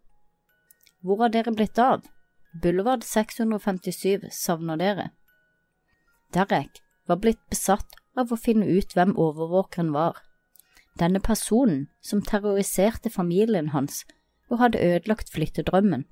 Hvor 1.01 1.21
har 1.21 1.33
dere 1.33 1.53
blitt 1.53 1.79
av? 1.79 2.05
Boulevard 2.61 3.03
657 3.03 4.29
savner 4.31 4.79
dere. 4.81 5.09
Derek 6.33 6.81
var 7.07 7.21
blitt 7.21 7.43
besatt 7.49 7.97
av 8.17 8.33
å 8.33 8.39
finne 8.39 8.65
ut 8.65 8.95
hvem 8.95 9.13
overvåkeren 9.15 9.93
var. 9.93 10.17
Denne 10.97 11.21
personen 11.21 11.87
som 12.01 12.23
terroriserte 12.25 13.11
familien 13.13 13.69
hans 13.75 14.03
og 14.49 14.59
hadde 14.61 14.81
ødelagt 14.81 15.29
flyttedrømmen. 15.33 16.07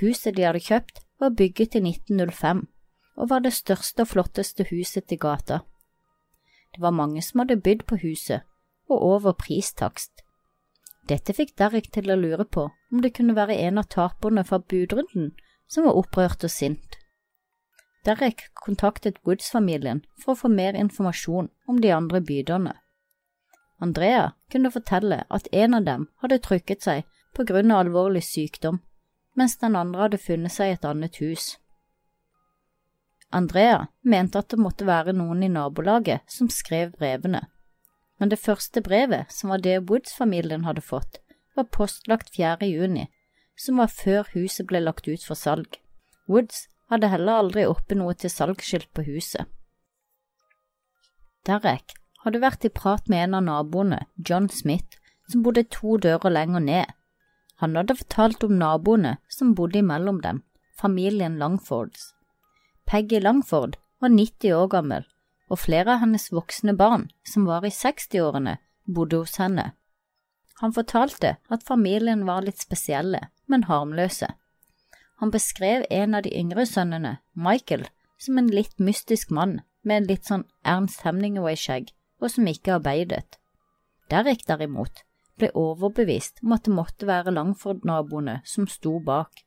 Huset 0.00 0.36
de 0.36 0.44
hadde 0.44 0.60
kjøpt, 0.60 1.02
var 1.20 1.36
bygget 1.38 1.76
i 1.78 1.82
1905 1.86 2.66
og 3.16 3.28
var 3.30 3.44
det 3.44 3.52
største 3.54 4.02
og 4.02 4.10
flotteste 4.10 4.66
huset 4.70 5.12
i 5.12 5.18
gata. 5.20 5.60
Det 6.74 6.80
var 6.82 6.96
mange 6.96 7.22
som 7.22 7.42
hadde 7.42 7.60
bydd 7.60 7.84
på 7.86 7.98
huset, 8.02 8.42
og 8.88 9.02
over 9.02 9.32
pristakst. 9.32 10.24
Dette 11.10 11.34
fikk 11.34 11.56
Derek 11.58 11.90
til 11.94 12.10
å 12.12 12.18
lure 12.18 12.44
på 12.46 12.68
om 12.70 13.00
det 13.02 13.14
kunne 13.16 13.34
være 13.34 13.58
en 13.66 13.80
av 13.82 13.88
taperne 13.90 14.44
fra 14.46 14.60
budrunden 14.60 15.32
som 15.66 15.88
var 15.88 15.98
opprørt 15.98 16.44
og 16.46 16.52
sint. 16.52 16.98
Derek 18.06 18.48
kontaktet 18.58 19.18
Woods-familien 19.26 20.02
for 20.22 20.34
å 20.34 20.40
få 20.42 20.50
mer 20.50 20.78
informasjon 20.78 21.50
om 21.70 21.80
de 21.82 21.90
andre 21.94 22.20
byderne. 22.20 22.74
Andrea 23.82 24.32
kunne 24.50 24.70
fortelle 24.70 25.24
at 25.30 25.48
en 25.52 25.74
av 25.74 25.86
dem 25.86 26.06
hadde 26.22 26.42
trykket 26.42 26.86
seg 26.86 27.06
på 27.34 27.46
grunn 27.48 27.72
av 27.74 27.82
alvorlig 27.82 28.22
sykdom, 28.26 28.78
mens 29.38 29.56
den 29.58 29.78
andre 29.78 30.04
hadde 30.04 30.22
funnet 30.22 30.54
seg 30.54 30.74
et 30.74 30.86
annet 30.86 31.18
hus. 31.22 31.56
Andrea 33.32 33.86
mente 34.02 34.38
at 34.38 34.52
det 34.52 34.60
måtte 34.60 34.86
være 34.86 35.14
noen 35.16 35.42
i 35.42 35.50
nabolaget 35.50 36.22
som 36.30 36.50
skrev 36.52 36.92
brevene, 36.98 37.46
men 38.22 38.30
det 38.30 38.38
første 38.38 38.78
brevet, 38.86 39.32
som 39.34 39.50
var 39.50 39.58
det 39.64 39.80
Woods-familien 39.88 40.62
hadde 40.62 40.84
fått, 40.86 41.16
var 41.58 41.64
postlagt 41.74 42.28
4. 42.36 42.68
juni, 42.70 43.08
som 43.58 43.80
var 43.82 43.90
før 43.90 44.28
huset 44.36 44.68
ble 44.70 44.78
lagt 44.78 45.08
ut 45.08 45.24
for 45.26 45.34
salg. 45.34 45.80
Woods 46.30 46.68
hadde 46.86 47.10
heller 47.10 47.40
aldri 47.40 47.64
oppe 47.66 47.98
noe 47.98 48.14
til 48.14 48.30
salgsskilt 48.30 48.86
på 48.94 49.02
huset. 49.08 49.50
Derek 51.50 51.96
hadde 52.22 52.44
vært 52.44 52.68
i 52.68 52.70
prat 52.70 53.10
med 53.10 53.24
en 53.24 53.34
av 53.40 53.44
naboene, 53.48 54.04
John 54.14 54.46
Smith, 54.54 55.02
som 55.26 55.42
bodde 55.42 55.66
to 55.74 55.96
dører 55.98 56.30
lenger 56.30 56.62
ned. 56.62 56.94
Han 57.58 57.74
hadde 57.74 57.98
fortalt 58.04 58.46
om 58.46 58.54
naboene 58.60 59.16
som 59.26 59.56
bodde 59.58 59.82
imellom 59.82 60.22
dem, 60.22 60.44
familien 60.78 61.42
Langfords. 61.42 62.12
Peggy 62.86 63.18
Langford 63.18 63.80
var 63.98 64.14
90 64.14 64.54
år 64.62 64.70
gammel, 64.78 65.10
og 65.52 65.60
flere 65.60 65.94
av 65.94 66.02
hennes 66.06 66.30
voksne 66.32 66.72
barn, 66.78 67.10
som 67.28 67.44
var 67.44 67.66
i 67.68 67.72
60-årene, 67.74 68.56
bodde 68.88 69.20
hos 69.20 69.36
henne. 69.40 69.72
Han 70.62 70.72
fortalte 70.72 71.36
at 71.52 71.66
familien 71.66 72.24
var 72.26 72.46
litt 72.46 72.62
spesielle, 72.62 73.20
men 73.50 73.66
harmløse. 73.68 74.30
Han 75.20 75.30
beskrev 75.34 75.84
en 75.90 76.16
av 76.16 76.24
de 76.24 76.32
yngre 76.38 76.64
sønnene, 76.66 77.18
Michael, 77.34 77.84
som 78.18 78.38
en 78.38 78.50
litt 78.50 78.78
mystisk 78.80 79.30
mann 79.30 79.60
med 79.82 79.96
en 79.96 80.08
litt 80.08 80.28
sånn 80.30 80.44
Ernst 80.64 81.04
Hemningway-skjegg, 81.06 81.92
og 82.22 82.30
som 82.30 82.48
ikke 82.48 82.76
arbeidet. 82.78 83.38
Derek, 84.10 84.46
derimot, 84.46 85.02
ble 85.38 85.50
overbevist 85.58 86.42
om 86.44 86.54
at 86.56 86.66
det 86.66 86.74
måtte 86.76 87.08
være 87.08 87.34
Langford-naboene 87.34 88.40
som 88.46 88.68
sto 88.70 88.98
bak. 89.02 89.44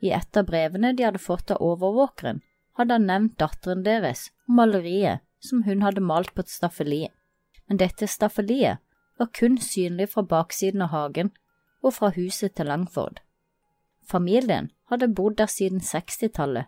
I 0.00 0.12
et 0.16 0.36
av 0.36 0.48
brevene 0.48 0.92
de 0.96 1.06
hadde 1.06 1.22
fått 1.22 1.52
av 1.52 1.62
overvåkeren, 1.64 2.42
hadde 2.76 2.96
han 2.96 3.08
nevnt 3.08 3.38
datteren 3.40 3.84
deres 3.84 4.30
og 4.46 4.58
maleriet 4.60 5.24
som 5.46 5.62
hun 5.66 5.82
hadde 5.86 6.02
malt 6.02 6.34
på 6.34 6.44
et 6.44 6.52
staffeli, 6.52 7.06
men 7.66 7.80
dette 7.82 8.08
staffeliet 8.10 8.82
var 9.18 9.32
kun 9.38 9.58
synlig 9.62 10.10
fra 10.12 10.22
baksiden 10.22 10.84
av 10.84 10.92
hagen 10.92 11.32
og 11.82 11.94
fra 11.96 12.10
huset 12.16 12.54
til 12.56 12.68
Langford. 12.70 13.20
Familien 14.06 14.70
hadde 14.90 15.08
bodd 15.08 15.38
der 15.40 15.50
siden 15.50 15.80
60-tallet, 15.82 16.66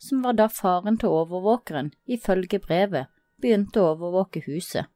som 0.00 0.22
var 0.24 0.36
da 0.38 0.46
faren 0.48 0.96
til 0.98 1.12
overvåkeren, 1.12 1.90
ifølge 2.06 2.60
brevet, 2.62 3.10
begynte 3.40 3.82
å 3.82 3.90
overvåke 3.94 4.42
huset. 4.46 4.88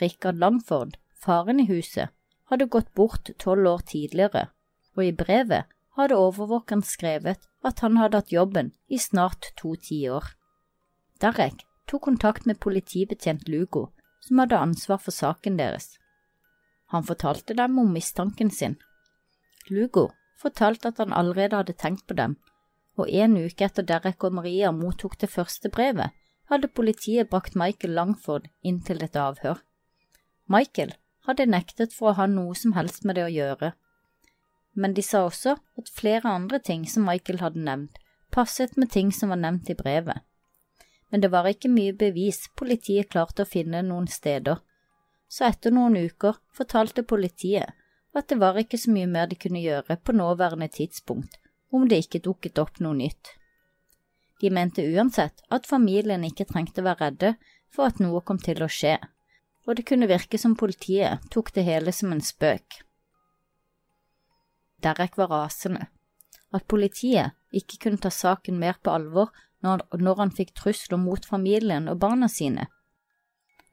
Rikard 0.00 0.40
Langford, 0.40 0.98
faren 1.16 1.60
i 1.60 1.68
huset, 1.68 2.12
hadde 2.52 2.68
gått 2.68 2.92
bort 2.94 3.30
tolv 3.40 3.68
år 3.70 3.84
tidligere, 3.88 4.48
og 4.96 5.04
i 5.06 5.16
brevet 5.16 5.68
hadde 5.96 6.18
overvåkeren 6.20 6.84
skrevet 6.84 7.40
at 7.64 7.80
han 7.84 7.96
hadde 8.00 8.20
hatt 8.20 8.32
jobben 8.32 8.72
i 8.88 9.00
snart 9.00 9.52
to 9.56 9.74
tiår. 9.76 10.34
Derek 11.20 11.64
tok 11.92 12.06
kontakt 12.08 12.46
med 12.48 12.60
politibetjent 12.60 13.48
Lugo, 13.52 13.90
som 14.24 14.40
hadde 14.40 14.60
ansvar 14.64 15.00
for 15.02 15.12
saken 15.12 15.58
deres. 15.60 15.98
Han 16.92 17.04
fortalte 17.04 17.56
dem 17.58 17.78
om 17.78 17.92
mistanken 17.92 18.50
sin. 18.50 18.78
Lugo 19.68 20.08
fortalte 20.40 20.88
at 20.88 20.98
han 21.02 21.12
allerede 21.12 21.60
hadde 21.60 21.76
tenkt 21.76 22.06
på 22.08 22.16
dem, 22.16 22.38
og 22.96 23.08
en 23.08 23.36
uke 23.36 23.68
etter 23.68 23.84
Derek 23.84 24.24
og 24.24 24.38
Maria 24.40 24.72
mottok 24.72 25.18
det 25.20 25.30
første 25.32 25.68
brevet, 25.68 26.16
hadde 26.48 26.68
politiet 26.68 27.30
brakt 27.30 27.54
Michael 27.56 27.94
Langford 27.96 28.48
inn 28.62 28.80
til 28.84 29.04
et 29.04 29.16
avhør. 29.16 29.60
Michael 30.48 30.96
hadde 31.28 31.48
nektet 31.48 31.94
for 31.96 32.10
å 32.10 32.18
ha 32.18 32.26
noe 32.26 32.56
som 32.58 32.74
helst 32.76 33.04
med 33.04 33.16
det 33.16 33.28
å 33.28 33.32
gjøre, 33.32 33.72
men 34.74 34.96
de 34.96 35.04
sa 35.04 35.26
også 35.28 35.58
at 35.78 35.92
flere 35.92 36.28
andre 36.28 36.58
ting 36.58 36.84
som 36.88 37.04
Michael 37.04 37.40
hadde 37.44 37.60
nevnt, 37.60 37.98
passet 38.32 38.76
med 38.80 38.90
ting 38.92 39.12
som 39.12 39.32
var 39.32 39.40
nevnt 39.40 39.68
i 39.70 39.76
brevet. 39.76 40.24
Men 41.12 41.20
det 41.20 41.28
var 41.32 41.46
ikke 41.48 41.68
mye 41.68 41.92
bevis 41.92 42.46
politiet 42.56 43.10
klarte 43.12 43.44
å 43.44 43.48
finne 43.48 43.82
noen 43.84 44.08
steder, 44.08 44.62
så 45.28 45.46
etter 45.48 45.72
noen 45.72 45.98
uker 46.00 46.40
fortalte 46.56 47.04
politiet 47.04 47.76
at 48.16 48.28
det 48.28 48.38
var 48.40 48.58
ikke 48.60 48.80
så 48.80 48.92
mye 48.92 49.08
mer 49.08 49.28
de 49.28 49.38
kunne 49.40 49.60
gjøre 49.62 49.96
på 50.04 50.16
nåværende 50.16 50.68
tidspunkt 50.72 51.38
om 51.72 51.86
det 51.88 52.02
ikke 52.04 52.20
dukket 52.26 52.60
opp 52.60 52.80
noe 52.84 52.96
nytt. 52.96 53.32
De 54.42 54.50
mente 54.52 54.84
uansett 54.84 55.44
at 55.54 55.68
familien 55.68 56.24
ikke 56.28 56.48
trengte 56.48 56.84
være 56.84 57.06
redde 57.06 57.34
for 57.72 57.88
at 57.88 58.00
noe 58.02 58.20
kom 58.26 58.40
til 58.42 58.60
å 58.64 58.68
skje, 58.68 58.98
og 59.64 59.78
det 59.78 59.86
kunne 59.88 60.10
virke 60.10 60.40
som 60.40 60.56
politiet 60.58 61.24
tok 61.32 61.52
det 61.56 61.64
hele 61.68 61.94
som 61.94 62.12
en 62.12 62.24
spøk. 62.24 62.82
Derek 64.82 65.16
var 65.16 65.30
rasende. 65.30 65.86
At 66.52 66.66
politiet 66.68 67.32
ikke 67.54 67.78
kunne 67.84 68.02
ta 68.02 68.10
saken 68.12 68.58
mer 68.60 68.76
på 68.82 68.92
alvor 68.92 69.30
når, 69.62 69.84
når 69.98 70.20
han 70.20 70.32
fikk 70.34 70.54
trusler 70.58 71.00
mot 71.00 71.24
familien 71.26 71.88
og 71.88 72.00
barna 72.02 72.28
sine. 72.28 72.66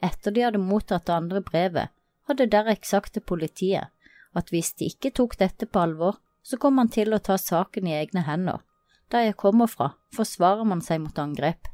Etter 0.05 0.31
de 0.31 0.45
hadde 0.45 0.61
mottatt 0.61 1.07
det 1.09 1.15
andre 1.15 1.41
brevet, 1.43 1.89
hadde 2.29 2.47
Derek 2.51 2.85
sagt 2.85 3.15
til 3.15 3.25
politiet 3.25 3.89
at 4.37 4.51
hvis 4.53 4.71
de 4.77 4.87
ikke 4.91 5.11
tok 5.17 5.35
dette 5.39 5.65
på 5.65 5.81
alvor, 5.81 6.19
så 6.45 6.57
kom 6.61 6.77
han 6.77 6.91
til 6.93 7.13
å 7.13 7.21
ta 7.21 7.37
saken 7.41 7.89
i 7.89 7.97
egne 7.97 8.23
hender. 8.27 8.61
Der 9.09 9.25
jeg 9.25 9.39
kommer 9.41 9.67
fra, 9.67 9.95
forsvarer 10.13 10.67
man 10.69 10.83
seg 10.85 11.01
mot 11.01 11.17
angrep. 11.19 11.67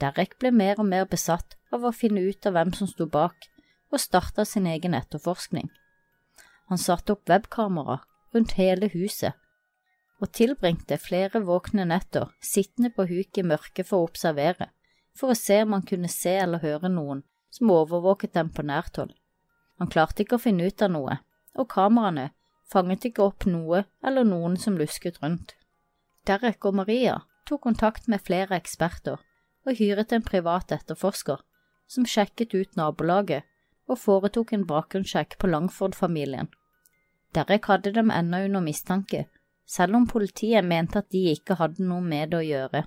Derek 0.00 0.38
ble 0.40 0.50
mer 0.54 0.80
og 0.80 0.88
mer 0.88 1.04
besatt 1.10 1.58
av 1.74 1.84
å 1.84 1.92
finne 1.92 2.22
ut 2.24 2.46
av 2.48 2.56
hvem 2.56 2.72
som 2.76 2.88
sto 2.88 3.06
bak, 3.06 3.36
og 3.92 4.00
starta 4.00 4.44
sin 4.44 4.66
egen 4.68 4.96
etterforskning. 4.96 5.68
Han 6.68 6.80
satte 6.80 7.14
opp 7.14 7.28
webkamera 7.28 8.00
rundt 8.34 8.56
hele 8.60 8.90
huset, 8.92 9.36
og 10.18 10.32
tilbringte 10.34 10.98
flere 10.98 11.42
våkne 11.46 11.86
netter 11.88 12.32
sittende 12.42 12.90
på 12.94 13.06
huk 13.10 13.38
i 13.38 13.46
mørket 13.46 13.86
for 13.86 14.02
å 14.02 14.08
observere, 14.08 14.70
for 15.14 15.32
å 15.32 15.38
se 15.38 15.60
om 15.62 15.76
han 15.76 15.86
kunne 15.86 16.10
se 16.10 16.34
eller 16.38 16.62
høre 16.62 16.90
noen 16.90 17.22
som 17.54 17.70
overvåket 17.74 18.34
dem 18.34 18.50
på 18.54 18.64
nært 18.66 18.98
hold. 18.98 19.14
Han 19.78 19.90
klarte 19.90 20.24
ikke 20.24 20.38
å 20.38 20.42
finne 20.42 20.66
ut 20.66 20.82
av 20.82 20.92
noe, 20.92 21.20
og 21.54 21.70
kameraene 21.70 22.30
fanget 22.68 23.08
ikke 23.08 23.24
opp 23.24 23.46
noe 23.48 23.84
eller 24.04 24.26
noen 24.26 24.58
som 24.60 24.76
lusket 24.78 25.20
rundt. 25.22 25.54
Derek 26.26 26.66
og 26.68 26.76
Maria 26.82 27.20
tok 27.48 27.62
kontakt 27.64 28.10
med 28.10 28.24
flere 28.26 28.58
eksperter 28.58 29.22
og 29.66 29.78
hyret 29.78 30.12
en 30.12 30.24
privat 30.24 30.74
etterforsker 30.74 31.40
som 31.88 32.06
sjekket 32.06 32.52
ut 32.54 32.76
nabolaget 32.76 33.46
og 33.88 34.00
foretok 34.02 34.52
en 34.52 34.66
bakgrunnssjekk 34.68 35.38
på 35.40 35.48
Langford-familien. 35.48 36.50
Derek 37.36 37.68
hadde 37.70 37.94
dem 37.96 38.12
ennå 38.12 38.42
under 38.48 38.64
mistanke, 38.64 39.24
selv 39.68 39.98
om 39.98 40.06
politiet 40.08 40.64
mente 40.64 41.02
at 41.02 41.10
de 41.12 41.28
ikke 41.34 41.58
hadde 41.60 41.84
noe 41.84 42.04
med 42.04 42.32
det 42.32 42.40
å 42.40 42.46
gjøre. 42.46 42.84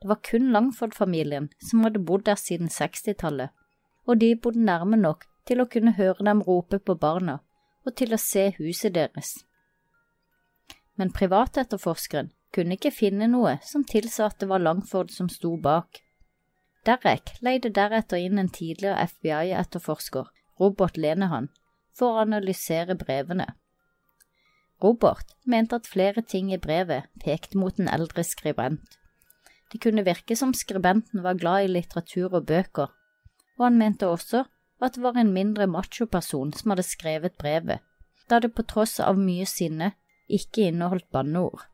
Det 0.00 0.08
var 0.10 0.22
kun 0.24 0.52
Langford-familien 0.54 1.48
som 1.68 1.82
hadde 1.84 2.04
bodd 2.06 2.26
der 2.28 2.38
siden 2.40 2.70
60-tallet, 2.72 3.50
og 4.06 4.20
de 4.22 4.36
bodde 4.38 4.62
nærme 4.62 4.98
nok 5.00 5.26
til 5.48 5.62
å 5.62 5.68
kunne 5.70 5.96
høre 5.98 6.24
dem 6.26 6.42
rope 6.46 6.78
på 6.78 6.96
barna 7.00 7.40
og 7.86 7.94
til 7.98 8.14
å 8.14 8.20
se 8.20 8.48
huset 8.58 8.94
deres. 8.94 9.34
Men 10.96 11.12
privatetterforskeren 11.14 12.32
kunne 12.54 12.78
ikke 12.78 12.94
finne 12.94 13.28
noe 13.30 13.58
som 13.66 13.84
tilsa 13.84 14.30
at 14.30 14.40
det 14.40 14.48
var 14.50 14.62
Langford 14.64 15.12
som 15.12 15.28
sto 15.30 15.54
bak. 15.60 16.00
Derek 16.86 17.34
leide 17.44 17.72
deretter 17.74 18.22
inn 18.22 18.40
en 18.40 18.50
tidligere 18.50 19.06
FBI-etterforsker, 19.10 20.30
Robert 20.60 20.96
Lenehan, 20.96 21.50
for 21.96 22.14
å 22.14 22.24
analysere 22.24 22.96
brevene. 22.98 23.48
Robert 24.82 25.32
mente 25.44 25.78
at 25.78 25.88
flere 25.88 26.22
ting 26.22 26.52
i 26.52 26.60
brevet 26.60 27.08
pekte 27.22 27.58
mot 27.58 27.78
en 27.80 27.88
eldre 27.88 28.24
skribent. 28.24 28.98
Det 29.72 29.80
kunne 29.82 30.04
virke 30.06 30.36
som 30.36 30.52
skribenten 30.54 31.24
var 31.24 31.38
glad 31.40 31.64
i 31.64 31.72
litteratur 31.72 32.34
og 32.36 32.46
bøker, 32.46 32.92
og 33.56 33.64
han 33.64 33.78
mente 33.80 34.08
også 34.08 34.44
at 34.82 34.94
det 34.94 35.02
var 35.02 35.16
en 35.16 35.32
mindre 35.32 35.66
machoperson 35.66 36.52
som 36.52 36.72
hadde 36.72 36.84
skrevet 36.84 37.38
brevet, 37.40 37.80
da 38.28 38.38
det 38.42 38.52
på 38.54 38.66
tross 38.68 38.98
av 39.00 39.18
mye 39.18 39.46
sinne 39.48 39.94
ikke 40.28 40.68
inneholdt 40.68 41.08
banneord. 41.10 41.64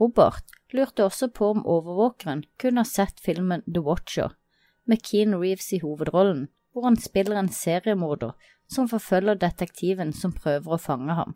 Robert 0.00 0.44
lurte 0.72 1.04
også 1.04 1.28
på 1.32 1.50
om 1.54 1.66
overvåkeren 1.66 2.44
kunne 2.60 2.84
ha 2.84 2.88
sett 2.88 3.20
filmen 3.20 3.64
The 3.66 3.82
Watcher, 3.84 4.36
med 4.84 5.02
Keane 5.06 5.38
Reeves 5.40 5.72
i 5.72 5.80
hovedrollen, 5.82 6.48
hvor 6.72 6.86
han 6.86 6.96
spiller 6.96 7.38
en 7.38 7.52
seriemorder 7.52 8.32
som 8.70 8.88
forfølger 8.88 9.40
detektiven 9.40 10.12
som 10.12 10.32
prøver 10.36 10.76
å 10.76 10.80
fange 10.80 11.16
ham. 11.18 11.34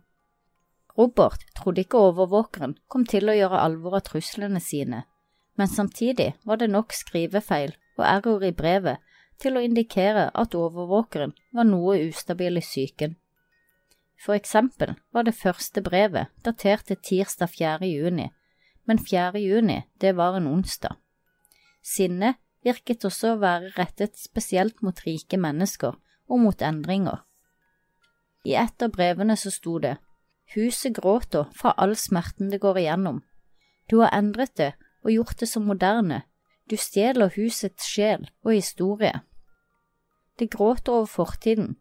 Robert 0.99 1.43
trodde 1.59 1.83
ikke 1.83 1.99
overvåkeren 1.99 2.77
kom 2.89 3.07
til 3.07 3.29
å 3.29 3.35
gjøre 3.35 3.63
alvor 3.67 3.99
av 3.99 4.05
truslene 4.07 4.61
sine, 4.63 5.03
men 5.59 5.71
samtidig 5.71 6.35
var 6.47 6.61
det 6.61 6.71
nok 6.71 6.95
skrivefeil 6.95 7.75
og 7.99 8.07
error 8.07 8.47
i 8.47 8.55
brevet 8.55 9.03
til 9.43 9.59
å 9.59 9.65
indikere 9.65 10.29
at 10.35 10.55
overvåkeren 10.55 11.35
var 11.55 11.67
noe 11.67 11.99
ustabil 12.07 12.61
i 12.61 12.63
psyken. 12.63 13.17
For 14.25 14.39
eksempel 14.39 14.95
var 15.13 15.27
det 15.27 15.35
første 15.37 15.83
brevet 15.83 16.31
datert 16.47 16.87
til 16.89 17.01
tirsdag 17.03 17.51
4. 17.51 17.91
juni, 17.91 18.31
men 18.87 18.99
4. 19.03 19.41
juni, 19.43 19.83
det 20.01 20.15
var 20.17 20.39
en 20.39 20.47
onsdag. 20.47 20.95
Sinnet 21.83 22.39
virket 22.65 23.05
også 23.05 23.35
å 23.35 23.43
være 23.43 23.75
rettet 23.77 24.17
spesielt 24.17 24.81
mot 24.83 25.03
rike 25.05 25.37
mennesker 25.37 25.99
og 26.31 26.41
mot 26.41 26.63
endringer. 26.63 27.25
I 28.45 28.57
et 28.61 28.83
av 28.85 28.93
brevene 28.95 29.37
så 29.41 29.53
sto 29.53 29.79
det 29.83 29.97
Huset 30.53 30.95
gråter 30.95 31.49
fra 31.57 31.73
all 31.79 31.97
smerten 31.97 32.51
det 32.53 32.61
går 32.61 32.79
igjennom. 32.83 33.23
Du 33.91 34.01
har 34.01 34.13
endret 34.13 34.57
det 34.57 34.73
og 35.05 35.13
gjort 35.13 35.41
det 35.41 35.49
så 35.49 35.61
moderne, 35.61 36.23
du 36.71 36.77
stjeler 36.81 37.33
husets 37.37 37.85
sjel 37.85 38.31
og 38.45 38.55
historie. 38.55 39.21
Det 40.39 40.51
gråter 40.51 40.93
over 40.93 41.07
fortiden 41.07 41.77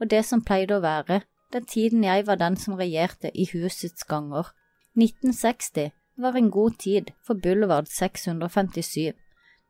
og 0.00 0.10
det 0.10 0.24
som 0.28 0.42
pleide 0.44 0.76
å 0.76 0.84
være 0.84 1.22
den 1.54 1.64
tiden 1.64 2.04
jeg 2.04 2.26
var 2.26 2.40
den 2.40 2.56
som 2.58 2.74
regjerte 2.74 3.30
i 3.32 3.46
husets 3.52 4.04
ganger. 4.04 4.50
1960 4.98 5.92
var 6.18 6.36
en 6.36 6.50
god 6.50 6.74
tid 6.82 7.12
for 7.24 7.38
Boulevard 7.38 7.86
657. 7.86 9.14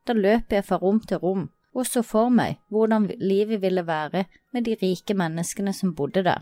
Da 0.07 0.13
løp 0.13 0.51
jeg 0.51 0.65
fra 0.65 0.81
rom 0.81 0.99
til 0.99 1.21
rom 1.21 1.47
og 1.77 1.85
så 1.85 2.01
for 2.01 2.33
meg 2.33 2.57
hvordan 2.73 3.05
livet 3.21 3.61
ville 3.61 3.85
være 3.85 4.25
med 4.53 4.65
de 4.65 4.75
rike 4.81 5.13
menneskene 5.13 5.73
som 5.73 5.93
bodde 5.95 6.23
der. 6.25 6.41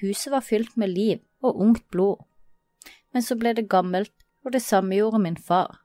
Huset 0.00 0.32
var 0.32 0.46
fylt 0.46 0.76
med 0.76 0.94
liv 0.94 1.20
og 1.42 1.60
ungt 1.60 1.84
blod. 1.90 2.22
Men 3.12 3.24
så 3.24 3.36
ble 3.38 3.54
det 3.56 3.68
gammelt, 3.70 4.14
og 4.44 4.54
det 4.54 4.62
samme 4.62 4.94
gjorde 4.94 5.20
min 5.22 5.36
far. 5.36 5.80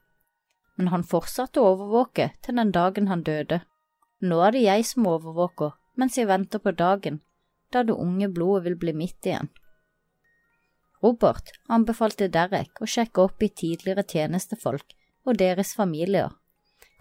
Men 0.77 0.91
han 0.93 1.05
fortsatte 1.05 1.61
å 1.61 1.73
overvåke 1.73 2.31
til 2.45 2.57
den 2.59 2.71
dagen 2.73 3.09
han 3.09 3.23
døde. 3.25 3.61
Nå 4.21 4.39
er 4.45 4.55
det 4.55 4.63
jeg 4.63 4.85
som 4.87 5.07
overvåker, 5.09 5.73
mens 5.97 6.17
jeg 6.17 6.29
venter 6.29 6.61
på 6.61 6.71
dagen 6.71 7.21
da 7.73 7.81
det 7.81 7.95
unge 7.97 8.29
blodet 8.29 8.67
vil 8.67 8.75
bli 8.77 8.93
mitt 8.93 9.25
igjen. 9.25 9.49
Robert 11.03 11.49
anbefalte 11.73 12.29
Derek 12.31 12.79
å 12.81 12.87
sjekke 12.87 13.25
opp 13.25 13.41
i 13.43 13.49
tidligere 13.49 14.05
tjenestefolk 14.07 14.93
og 15.25 15.39
deres 15.41 15.73
familier. 15.75 16.29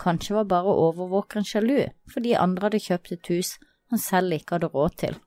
Kanskje 0.02 0.38
var 0.38 0.48
bare 0.50 0.72
overvåkeren 0.86 1.46
sjalu 1.46 1.84
fordi 2.14 2.32
andre 2.38 2.70
hadde 2.70 2.82
kjøpt 2.86 3.12
et 3.18 3.30
hus 3.34 3.52
han 3.92 4.00
selv 4.00 4.34
ikke 4.38 4.56
hadde 4.56 4.72
råd 4.72 4.98
til. 5.04 5.20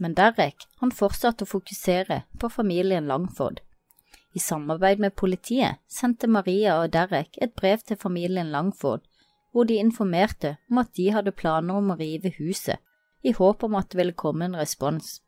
Men 0.00 0.16
Derek 0.16 0.64
han 0.80 0.94
fortsatte 0.96 1.44
å 1.44 1.50
fokusere 1.50 2.22
på 2.40 2.48
familien 2.48 3.06
Langford. 3.10 3.60
I 4.32 4.40
samarbeid 4.40 5.02
med 5.02 5.16
politiet 5.18 5.82
sendte 5.90 6.30
Maria 6.30 6.78
og 6.80 6.94
Derek 6.94 7.36
et 7.42 7.52
brev 7.58 7.84
til 7.84 8.00
familien 8.00 8.52
Langford, 8.54 9.04
hvor 9.52 9.66
de 9.68 9.76
informerte 9.82 10.56
om 10.70 10.80
at 10.80 10.94
de 10.96 11.10
hadde 11.12 11.36
planer 11.36 11.76
om 11.76 11.92
å 11.92 11.98
rive 12.00 12.32
huset, 12.38 12.78
i 13.22 13.34
håp 13.36 13.66
om 13.66 13.76
at 13.76 13.90
det 13.90 14.00
ville 14.00 14.16
komme 14.16 14.46
en 14.46 14.56
respons. 14.56 15.18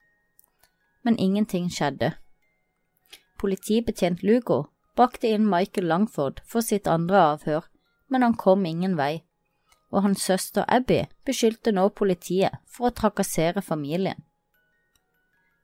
Men 1.02 1.18
ingenting 1.18 1.68
skjedde 1.68 2.14
politibetjent 3.42 4.22
Lugo 4.22 4.66
bakte 4.98 5.30
inn 5.34 5.48
Michael 5.50 5.88
Langford 5.90 6.40
for 6.46 6.62
sitt 6.62 6.86
andre 6.86 7.22
avhør, 7.34 7.64
men 8.08 8.22
han 8.22 8.36
kom 8.38 8.66
ingen 8.68 8.94
vei, 8.98 9.24
og 9.90 10.04
hans 10.06 10.26
søster 10.28 10.68
Abby 10.68 11.02
beskyldte 11.26 11.72
nå 11.74 11.88
politiet 11.98 12.60
for 12.70 12.88
å 12.88 12.96
trakassere 13.00 13.64
familien. 13.64 14.20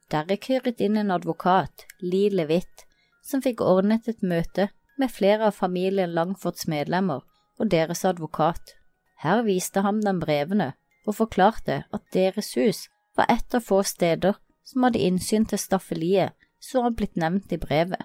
Derek 0.08 0.48
hyret 0.48 0.80
inn 0.80 0.96
en 0.96 1.10
advokat, 1.12 1.84
Lee 2.00 2.30
Levitt, 2.32 2.86
som 3.22 3.42
fikk 3.44 3.60
ordnet 3.60 4.08
et 4.08 4.22
møte 4.22 4.70
med 4.98 5.12
flere 5.12 5.50
av 5.50 5.58
familien 5.58 6.14
Langfords 6.16 6.66
medlemmer 6.66 7.24
og 7.58 7.70
deres 7.74 8.04
advokat. 8.08 8.74
Her 9.20 9.42
viste 9.44 9.82
han 9.84 10.00
dem 10.00 10.20
brevene 10.22 10.72
og 11.06 11.18
forklarte 11.20 11.82
at 11.92 12.06
deres 12.14 12.54
hus 12.56 12.86
var 13.18 13.28
et 13.32 13.54
av 13.54 13.64
få 13.64 13.82
steder 13.82 14.38
som 14.64 14.84
hadde 14.86 15.02
innsyn 15.02 15.46
til 15.48 15.60
staffeliet 15.60 16.36
som 16.60 16.84
var 16.86 16.96
blitt 16.98 17.16
nevnt 17.16 17.52
i 17.52 17.60
brevet. 17.60 18.02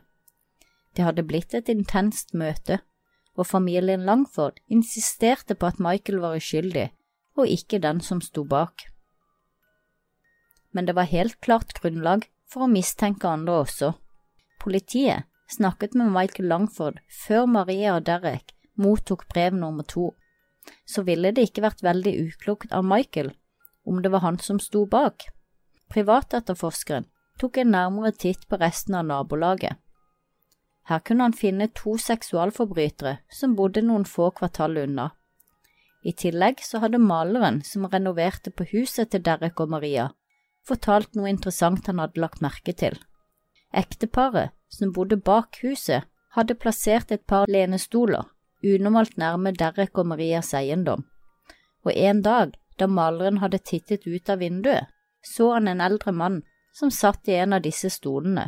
Det 0.94 1.06
hadde 1.08 1.26
blitt 1.26 1.54
et 1.58 1.70
intenst 1.74 2.36
møte, 2.38 2.80
og 3.34 3.50
familien 3.50 4.06
Langford 4.06 4.60
insisterte 4.70 5.56
på 5.56 5.72
at 5.72 5.80
Michael 5.82 6.20
var 6.22 6.38
uskyldig, 6.38 6.92
og 7.38 7.50
ikke 7.50 7.82
den 7.82 8.02
som 8.02 8.22
sto 8.22 8.44
bak. 8.46 8.93
Men 10.74 10.86
det 10.86 10.96
var 10.98 11.10
helt 11.10 11.40
klart 11.42 11.76
grunnlag 11.80 12.26
for 12.50 12.66
å 12.66 12.72
mistenke 12.72 13.30
andre 13.30 13.62
også. 13.66 13.94
Politiet 14.64 15.30
snakket 15.54 15.94
med 15.94 16.12
Michael 16.14 16.50
Langford 16.50 17.00
før 17.26 17.46
Maria 17.46 17.98
og 17.98 18.08
Derek 18.10 18.54
mottok 18.80 19.28
brev 19.30 19.54
nummer 19.54 19.86
to, 19.86 20.12
så 20.86 21.04
ville 21.06 21.32
det 21.32 21.50
ikke 21.50 21.66
vært 21.66 21.84
veldig 21.86 22.14
uklokt 22.28 22.74
av 22.74 22.86
Michael 22.88 23.34
om 23.86 24.02
det 24.02 24.12
var 24.14 24.24
han 24.24 24.40
som 24.40 24.60
sto 24.64 24.86
bak. 24.88 25.28
Privatetterforskeren 25.92 27.10
tok 27.40 27.60
en 27.60 27.74
nærmere 27.76 28.14
titt 28.16 28.48
på 28.48 28.58
resten 28.62 28.96
av 28.96 29.06
nabolaget. 29.06 29.76
Her 30.88 31.00
kunne 31.00 31.28
han 31.28 31.36
finne 31.36 31.70
to 31.76 31.98
seksualforbrytere 32.00 33.18
som 33.32 33.56
bodde 33.56 33.84
noen 33.86 34.06
få 34.08 34.32
kvartal 34.36 34.78
unna. 34.82 35.12
I 36.04 36.12
tillegg 36.12 36.60
så 36.64 36.82
hadde 36.84 37.00
maleren 37.00 37.62
som 37.64 37.88
renoverte 37.88 38.52
på 38.52 38.68
huset 38.74 39.12
til 39.12 39.24
Derek 39.24 39.62
og 39.64 39.72
Maria, 39.72 40.10
fortalt 40.68 41.16
noe 41.16 41.30
interessant 41.30 41.88
han 41.88 42.00
hadde 42.00 42.22
lagt 42.22 42.42
merke 42.42 42.74
til. 42.74 42.98
Ekteparet 43.74 44.54
som 44.70 44.94
bodde 44.94 45.18
bak 45.18 45.60
huset, 45.64 46.08
hadde 46.34 46.58
plassert 46.58 47.12
et 47.14 47.26
par 47.30 47.46
lenestoler 47.50 48.26
unormalt 48.64 49.18
nærme 49.18 49.52
Derek 49.54 49.98
og 50.00 50.08
Marias 50.08 50.54
eiendom, 50.58 51.04
og 51.84 51.92
en 51.94 52.22
dag 52.26 52.56
da 52.80 52.88
maleren 52.88 53.42
hadde 53.44 53.60
tittet 53.60 54.08
ut 54.08 54.30
av 54.30 54.40
vinduet, 54.40 54.88
så 55.22 55.52
han 55.54 55.68
en 55.68 55.84
eldre 55.84 56.14
mann 56.16 56.42
som 56.74 56.92
satt 56.92 57.28
i 57.30 57.38
en 57.38 57.54
av 57.54 57.62
disse 57.66 57.92
stolene, 57.94 58.48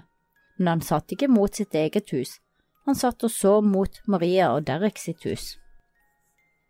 men 0.58 0.71
han 0.71 0.82
satt 0.82 1.13
ikke 1.13 1.30
mot 1.30 1.54
sitt 1.54 1.75
eget 1.75 2.10
hus, 2.15 2.39
han 2.86 2.97
satt 2.97 3.23
og 3.28 3.32
så 3.34 3.60
mot 3.62 4.01
Maria 4.08 4.51
og 4.56 4.65
Derek 4.65 4.97
sitt 5.01 5.25
hus. 5.25 5.56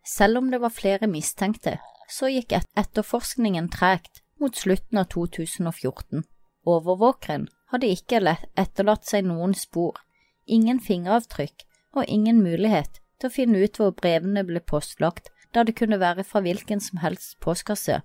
Selv 0.06 0.38
om 0.38 0.50
det 0.50 0.60
var 0.62 0.74
flere 0.74 1.08
mistenkte, 1.10 1.78
så 2.08 2.28
gikk 2.30 2.54
etterforskningen 2.58 3.70
tregt 3.72 4.22
mot 4.40 4.56
slutten 4.56 4.98
av 4.98 5.08
2014. 5.12 6.24
Overvåkeren 6.66 7.48
hadde 7.72 7.90
ikke 7.90 8.20
etterlatt 8.58 9.06
seg 9.06 9.26
noen 9.26 9.54
spor, 9.54 9.98
ingen 10.46 10.80
fingeravtrykk 10.80 11.64
og 11.96 12.04
ingen 12.06 12.42
mulighet 12.42 13.00
til 13.20 13.30
å 13.30 13.34
finne 13.34 13.62
ut 13.64 13.78
hvor 13.80 13.94
brevene 13.96 14.44
ble 14.46 14.60
postlagt, 14.60 15.30
da 15.54 15.64
det 15.64 15.76
kunne 15.78 16.00
være 16.02 16.24
fra 16.26 16.42
hvilken 16.44 16.82
som 16.84 17.00
helst 17.00 17.38
postkasse 17.40 18.02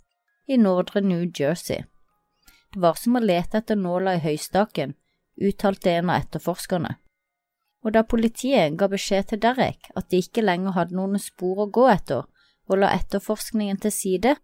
i 0.48 0.58
nordre 0.58 1.02
New 1.02 1.26
Jersey. 1.28 1.84
Det 2.72 2.80
var 2.80 2.96
som 2.96 3.18
å 3.18 3.24
lete 3.24 3.60
etter 3.60 3.76
nåla 3.76 4.16
i 4.16 4.24
høystaken, 4.24 4.96
uttalte 5.42 5.92
en 5.92 6.10
av 6.10 6.22
etterforskerne. 6.24 6.96
og 7.84 7.94
da 7.94 8.04
politiet 8.06 8.76
ga 8.78 8.86
beskjed 8.88 9.28
til 9.30 9.40
Derek 9.42 9.88
at 9.98 10.12
de 10.12 10.20
ikke 10.22 10.44
lenger 10.46 10.76
hadde 10.76 10.94
noen 10.96 11.18
spor 11.20 11.64
å 11.64 11.72
gå 11.78 11.88
etter, 11.90 12.28
og 12.70 12.78
la 12.78 12.92
etterforskningen 12.94 13.80
til 13.82 13.92
side, 13.92 14.36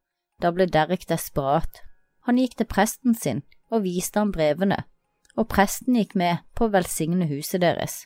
da 0.41 0.51
ble 0.53 0.67
Derek 0.69 1.07
desperat. 1.09 1.81
Han 2.27 2.37
gikk 2.41 2.57
til 2.59 2.69
presten 2.69 3.15
sin 3.15 3.43
og 3.71 3.83
viste 3.85 4.19
ham 4.19 4.31
brevene, 4.35 4.83
og 5.35 5.49
presten 5.51 5.97
gikk 5.97 6.15
med 6.15 6.43
på 6.55 6.67
å 6.67 6.73
velsigne 6.73 7.27
huset 7.29 7.63
deres. 7.63 8.05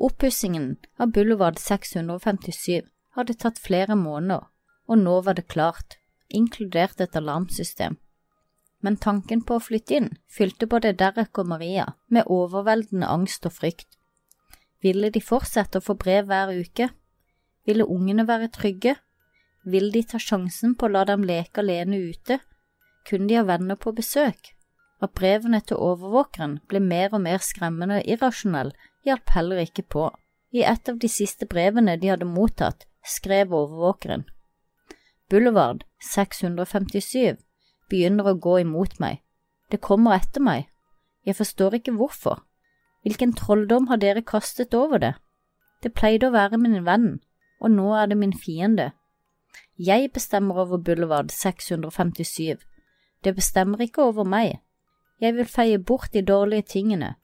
Oppussingen 0.00 0.78
av 0.98 1.12
Boulevard 1.12 1.58
657 1.60 2.86
hadde 3.16 3.36
tatt 3.36 3.60
flere 3.60 3.96
måneder, 3.98 4.46
og 4.88 4.98
nå 4.98 5.18
var 5.26 5.36
det 5.36 5.50
klart, 5.52 5.98
inkludert 6.28 7.00
et 7.00 7.16
alarmsystem. 7.18 7.98
Men 8.80 8.96
tanken 8.96 9.42
på 9.44 9.58
å 9.58 9.62
flytte 9.62 9.98
inn 9.98 10.08
fylte 10.32 10.66
både 10.70 10.94
Derek 10.96 11.36
og 11.42 11.50
Maria 11.52 11.84
med 12.08 12.30
overveldende 12.32 13.10
angst 13.12 13.44
og 13.44 13.52
frykt. 13.58 13.98
Ville 14.80 15.10
de 15.12 15.20
fortsette 15.20 15.78
å 15.78 15.84
få 15.84 15.98
brev 16.00 16.30
hver 16.30 16.54
uke? 16.56 16.88
Ville 17.68 17.84
ungene 17.84 18.24
være 18.28 18.48
trygge? 18.48 18.96
Ville 19.64 19.92
de 19.92 20.02
ta 20.02 20.18
sjansen 20.18 20.74
på 20.74 20.88
å 20.88 20.94
la 20.94 21.04
dem 21.08 21.24
leke 21.26 21.60
alene 21.60 21.98
ute? 22.10 22.40
Kunne 23.08 23.28
de 23.28 23.36
ha 23.36 23.44
venner 23.44 23.76
på 23.76 23.92
besøk? 23.96 24.54
At 25.00 25.14
brevene 25.16 25.60
til 25.64 25.80
overvåkeren 25.80 26.58
ble 26.68 26.80
mer 26.80 27.12
og 27.12 27.24
mer 27.24 27.44
skremmende 27.44 28.00
og 28.00 28.08
irrasjonell, 28.08 28.72
hjalp 29.04 29.32
heller 29.36 29.62
ikke 29.64 29.84
på. 29.84 30.08
I 30.52 30.64
et 30.66 30.88
av 30.88 30.98
de 31.00 31.08
siste 31.08 31.46
brevene 31.48 31.96
de 32.00 32.10
hadde 32.12 32.28
mottatt, 32.28 32.86
skrev 33.06 33.52
overvåkeren. 33.54 34.26
Boulevard 35.30 35.84
657 36.02 37.38
begynner 37.88 38.32
å 38.32 38.36
gå 38.36 38.58
imot 38.64 38.98
meg. 39.00 39.20
Det 39.70 39.80
kommer 39.80 40.16
etter 40.18 40.42
meg. 40.42 40.66
Jeg 41.24 41.36
forstår 41.38 41.78
ikke 41.78 41.94
hvorfor. 41.96 42.40
Hvilken 43.04 43.32
trolldom 43.36 43.88
har 43.88 44.00
dere 44.00 44.24
kastet 44.26 44.74
over 44.74 45.00
det? 45.00 45.14
Det 45.80 45.94
pleide 45.96 46.28
å 46.28 46.34
være 46.34 46.58
min 46.60 46.82
venn, 46.84 47.20
og 47.60 47.72
nå 47.72 47.92
er 47.96 48.10
det 48.10 48.18
min 48.20 48.34
fiende. 48.36 48.90
Jeg 49.80 50.10
bestemmer 50.12 50.58
over 50.60 50.76
Boulevard 50.76 51.30
657. 51.30 52.58
Det 53.24 53.34
bestemmer 53.34 53.80
ikke 53.80 54.02
over 54.02 54.26
meg. 54.28 54.58
Jeg 55.20 55.34
vil 55.38 55.46
feie 55.48 55.78
bort 55.78 56.12
de 56.12 56.20
dårlige 56.20 56.66
tingene 56.68 57.14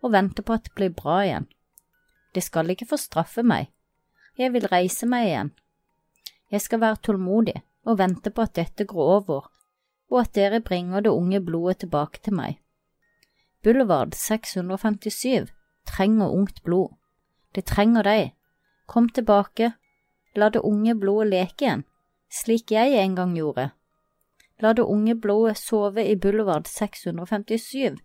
og 0.00 0.12
vente 0.12 0.42
på 0.42 0.54
at 0.56 0.64
det 0.64 0.72
blir 0.78 0.94
bra 0.96 1.18
igjen. 1.26 1.46
Det 2.34 2.42
skal 2.42 2.70
ikke 2.72 2.86
få 2.88 2.96
straffe 2.96 3.42
meg. 3.44 3.68
Jeg 4.38 4.54
vil 4.54 4.64
reise 4.72 5.04
meg 5.06 5.26
igjen. 5.26 5.50
Jeg 6.50 6.60
skal 6.64 6.80
være 6.80 7.02
tålmodig 7.04 7.60
og 7.84 7.98
vente 7.98 8.32
på 8.32 8.46
at 8.48 8.54
dette 8.56 8.86
går 8.88 9.10
over, 9.16 9.50
og 10.10 10.20
at 10.20 10.32
dere 10.34 10.60
bringer 10.60 11.04
det 11.04 11.12
unge 11.12 11.40
blodet 11.44 11.82
tilbake 11.84 12.22
til 12.24 12.36
meg. 12.38 12.56
Boulevard 13.62 14.14
657 14.16 15.52
trenger 15.84 16.32
ungt 16.32 16.62
blod. 16.62 16.94
Det 17.54 17.66
trenger 17.68 18.08
deg. 18.08 18.32
Kom 18.86 19.08
tilbake, 19.08 19.74
la 20.36 20.48
det 20.48 20.64
unge 20.64 20.94
blodet 20.94 21.28
leke 21.34 21.64
igjen, 21.64 21.84
slik 22.32 22.72
jeg 22.74 22.96
en 23.00 23.14
gang 23.18 23.34
gjorde. 23.36 23.70
La 24.62 24.72
det 24.72 24.86
unge 24.88 25.14
blodet 25.20 25.58
sove 25.60 26.04
i 26.04 26.16
Boulevard 26.16 26.66
657. 26.66 27.98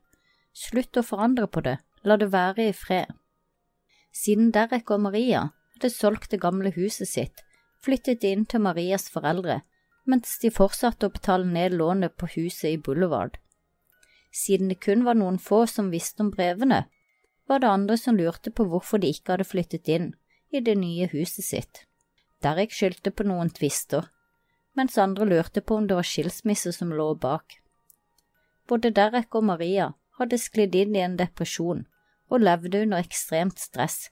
Slutt 0.51 0.99
å 0.99 1.03
forandre 1.05 1.47
på 1.47 1.63
det, 1.63 1.77
la 2.03 2.17
det 2.19 2.31
være 2.33 2.67
i 2.69 2.75
fred. 2.75 3.11
Siden 4.11 4.51
Derek 4.51 4.91
og 4.91 5.05
Maria 5.05 5.45
hadde 5.75 5.93
solgt 5.93 6.31
det 6.31 6.41
gamle 6.43 6.73
huset 6.75 7.07
sitt, 7.07 7.43
flyttet 7.81 8.21
de 8.21 8.33
inn 8.35 8.43
til 8.45 8.61
Marias 8.65 9.07
foreldre, 9.13 9.61
mens 10.05 10.35
de 10.41 10.51
fortsatte 10.51 11.07
å 11.07 11.13
betale 11.13 11.47
ned 11.47 11.77
lånet 11.79 12.17
på 12.19 12.27
huset 12.35 12.73
i 12.73 12.81
Boulevard. 12.81 13.37
Siden 14.31 14.71
det 14.71 14.81
kun 14.83 15.05
var 15.07 15.15
noen 15.19 15.39
få 15.39 15.63
som 15.67 15.91
visste 15.91 16.23
om 16.23 16.31
brevene, 16.35 16.85
var 17.47 17.63
det 17.63 17.71
andre 17.71 17.97
som 17.97 18.19
lurte 18.19 18.51
på 18.51 18.67
hvorfor 18.67 19.01
de 19.01 19.11
ikke 19.11 19.35
hadde 19.35 19.47
flyttet 19.47 19.87
inn 19.91 20.11
i 20.51 20.59
det 20.59 20.75
nye 20.79 21.07
huset 21.11 21.47
sitt. 21.47 21.85
Derek 22.41 22.73
skyldte 22.73 23.11
på 23.13 23.25
noen 23.27 23.51
tvister, 23.53 24.07
mens 24.77 24.97
andre 24.97 25.27
lurte 25.27 25.61
på 25.61 25.77
om 25.77 25.87
det 25.87 25.97
var 25.97 26.07
skilsmisse 26.07 26.73
som 26.73 26.93
lå 26.95 27.13
bak. 27.15 27.59
Både 28.67 28.91
Derek 28.95 29.35
og 29.35 29.45
Maria 29.49 29.91
hadde 30.17 30.39
sklidd 30.41 30.75
inn 30.77 30.95
i 30.95 31.03
en 31.05 31.17
depresjon 31.19 31.85
og 32.31 32.43
levde 32.45 32.83
under 32.85 33.03
ekstremt 33.03 33.59
stress. 33.59 34.09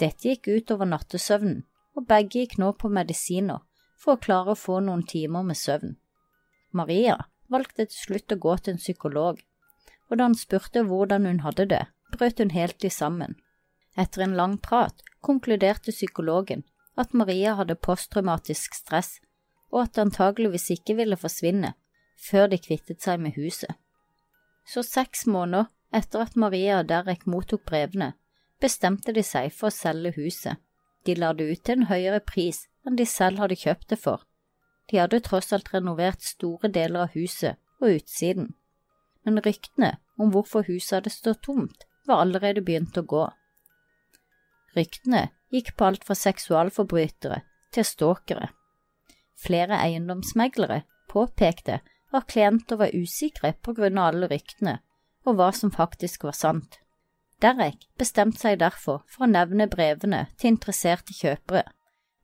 Dette 0.00 0.30
gikk 0.30 0.48
ut 0.48 0.70
over 0.74 0.88
nattesøvnen, 0.88 1.64
og 1.96 2.06
begge 2.06 2.44
gikk 2.44 2.56
nå 2.62 2.72
på 2.78 2.90
medisiner 2.94 3.64
for 3.98 4.14
å 4.14 4.22
klare 4.22 4.54
å 4.54 4.58
få 4.58 4.78
noen 4.86 5.02
timer 5.06 5.44
med 5.46 5.58
søvn. 5.58 5.96
Maria 6.70 7.16
valgte 7.50 7.88
til 7.88 7.98
slutt 7.98 8.34
å 8.34 8.40
gå 8.44 8.54
til 8.58 8.76
en 8.76 8.82
psykolog, 8.82 9.40
og 10.08 10.16
da 10.16 10.28
han 10.28 10.38
spurte 10.38 10.84
hvordan 10.86 11.26
hun 11.26 11.42
hadde 11.44 11.66
det, 11.72 11.84
brøt 12.14 12.40
hun 12.40 12.54
helt 12.54 12.84
i 12.84 12.92
sammen. 12.94 13.36
Etter 13.98 14.24
en 14.24 14.36
lang 14.38 14.56
prat 14.62 15.02
konkluderte 15.26 15.92
psykologen 15.92 16.62
at 16.98 17.14
Maria 17.14 17.54
hadde 17.58 17.78
posttraumatisk 17.78 18.74
stress, 18.74 19.18
og 19.72 19.84
at 19.84 19.94
det 19.94 20.06
antageligvis 20.06 20.70
ikke 20.74 20.96
ville 20.98 21.16
forsvinne 21.16 21.74
før 22.30 22.48
de 22.50 22.58
kvittet 22.58 23.04
seg 23.04 23.20
med 23.22 23.36
huset. 23.38 23.70
Så 24.66 24.82
seks 24.82 25.26
måneder 25.26 25.68
etter 25.94 26.24
at 26.24 26.36
Maria 26.36 26.80
og 26.80 26.88
Derek 26.88 27.26
mottok 27.26 27.64
brevene, 27.68 28.12
bestemte 28.60 29.14
de 29.14 29.22
seg 29.22 29.52
for 29.54 29.70
å 29.70 29.74
selge 29.74 30.16
huset. 30.18 30.58
De 31.06 31.14
la 31.14 31.30
det 31.32 31.46
ut 31.46 31.62
til 31.64 31.78
en 31.78 31.90
høyere 31.92 32.20
pris 32.20 32.66
enn 32.84 32.98
de 32.98 33.06
selv 33.06 33.38
hadde 33.40 33.56
kjøpt 33.60 33.88
det 33.92 34.00
for, 34.02 34.24
de 34.90 34.98
hadde 34.98 35.20
tross 35.24 35.52
alt 35.52 35.68
renovert 35.74 36.24
store 36.24 36.70
deler 36.72 37.06
av 37.06 37.16
huset 37.16 37.58
og 37.82 38.00
utsiden, 38.00 38.54
men 39.24 39.40
ryktene 39.44 39.96
om 40.18 40.32
hvorfor 40.34 40.64
huset 40.68 40.98
hadde 40.98 41.12
stått 41.12 41.44
tomt, 41.46 41.84
var 42.08 42.24
allerede 42.24 42.64
begynt 42.64 42.96
å 42.96 43.04
gå. 43.04 43.26
Ryktene 44.76 45.28
gikk 45.54 45.74
på 45.76 45.88
alt 45.88 46.04
fra 46.04 46.16
seksualforbrytere 46.18 47.42
til 47.74 47.86
stalkere. 47.86 48.50
Flere 49.38 49.78
eiendomsmeglere 49.84 50.82
påpekte 51.08 51.80
at 52.12 52.28
klienter 52.32 52.80
var 52.80 52.94
usikre 52.96 53.54
på 53.62 53.74
grunn 53.76 53.98
av 54.00 54.12
alle 54.12 54.28
ryktene 54.32 54.78
og 55.28 55.38
hva 55.38 55.50
som 55.52 55.72
faktisk 55.72 56.24
var 56.24 56.36
sant. 56.36 56.78
Derek 57.42 57.84
bestemte 58.00 58.40
seg 58.40 58.58
derfor 58.62 59.04
for 59.06 59.26
å 59.26 59.30
nevne 59.30 59.68
brevene 59.70 60.26
til 60.38 60.54
interesserte 60.54 61.14
kjøpere 61.14 61.68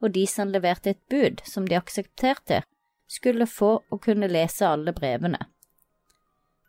og 0.04 0.12
de 0.12 0.26
som 0.28 0.52
leverte 0.52 0.92
et 0.92 1.02
bud 1.10 1.40
som 1.48 1.66
de 1.68 1.78
aksepterte, 1.78 2.62
skulle 3.08 3.46
få 3.48 3.78
å 3.88 3.98
kunne 4.02 4.28
lese 4.28 4.66
alle 4.68 4.92
brevene. 4.96 5.38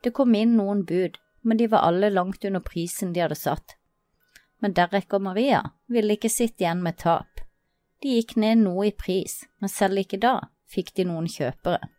Det 0.03 0.13
kom 0.15 0.35
inn 0.37 0.55
noen 0.59 0.83
bud, 0.87 1.17
men 1.43 1.59
de 1.59 1.67
var 1.71 1.87
alle 1.87 2.11
langt 2.13 2.45
under 2.45 2.63
prisen 2.63 3.13
de 3.13 3.23
hadde 3.23 3.37
satt. 3.39 3.75
Men 4.65 4.73
Derek 4.73 5.13
og 5.13 5.21
Maria 5.21 5.59
ville 5.93 6.15
ikke 6.17 6.29
sitte 6.33 6.63
igjen 6.63 6.79
med 6.81 6.97
tap. 6.97 7.43
De 8.01 8.15
gikk 8.15 8.31
ned 8.41 8.63
noe 8.63 8.87
i 8.89 8.93
pris, 8.97 9.43
men 9.61 9.69
selv 9.69 10.01
ikke 10.01 10.17
da 10.17 10.39
fikk 10.73 10.95
de 10.97 11.03
noen 11.05 11.27
kjøpere. 11.29 11.91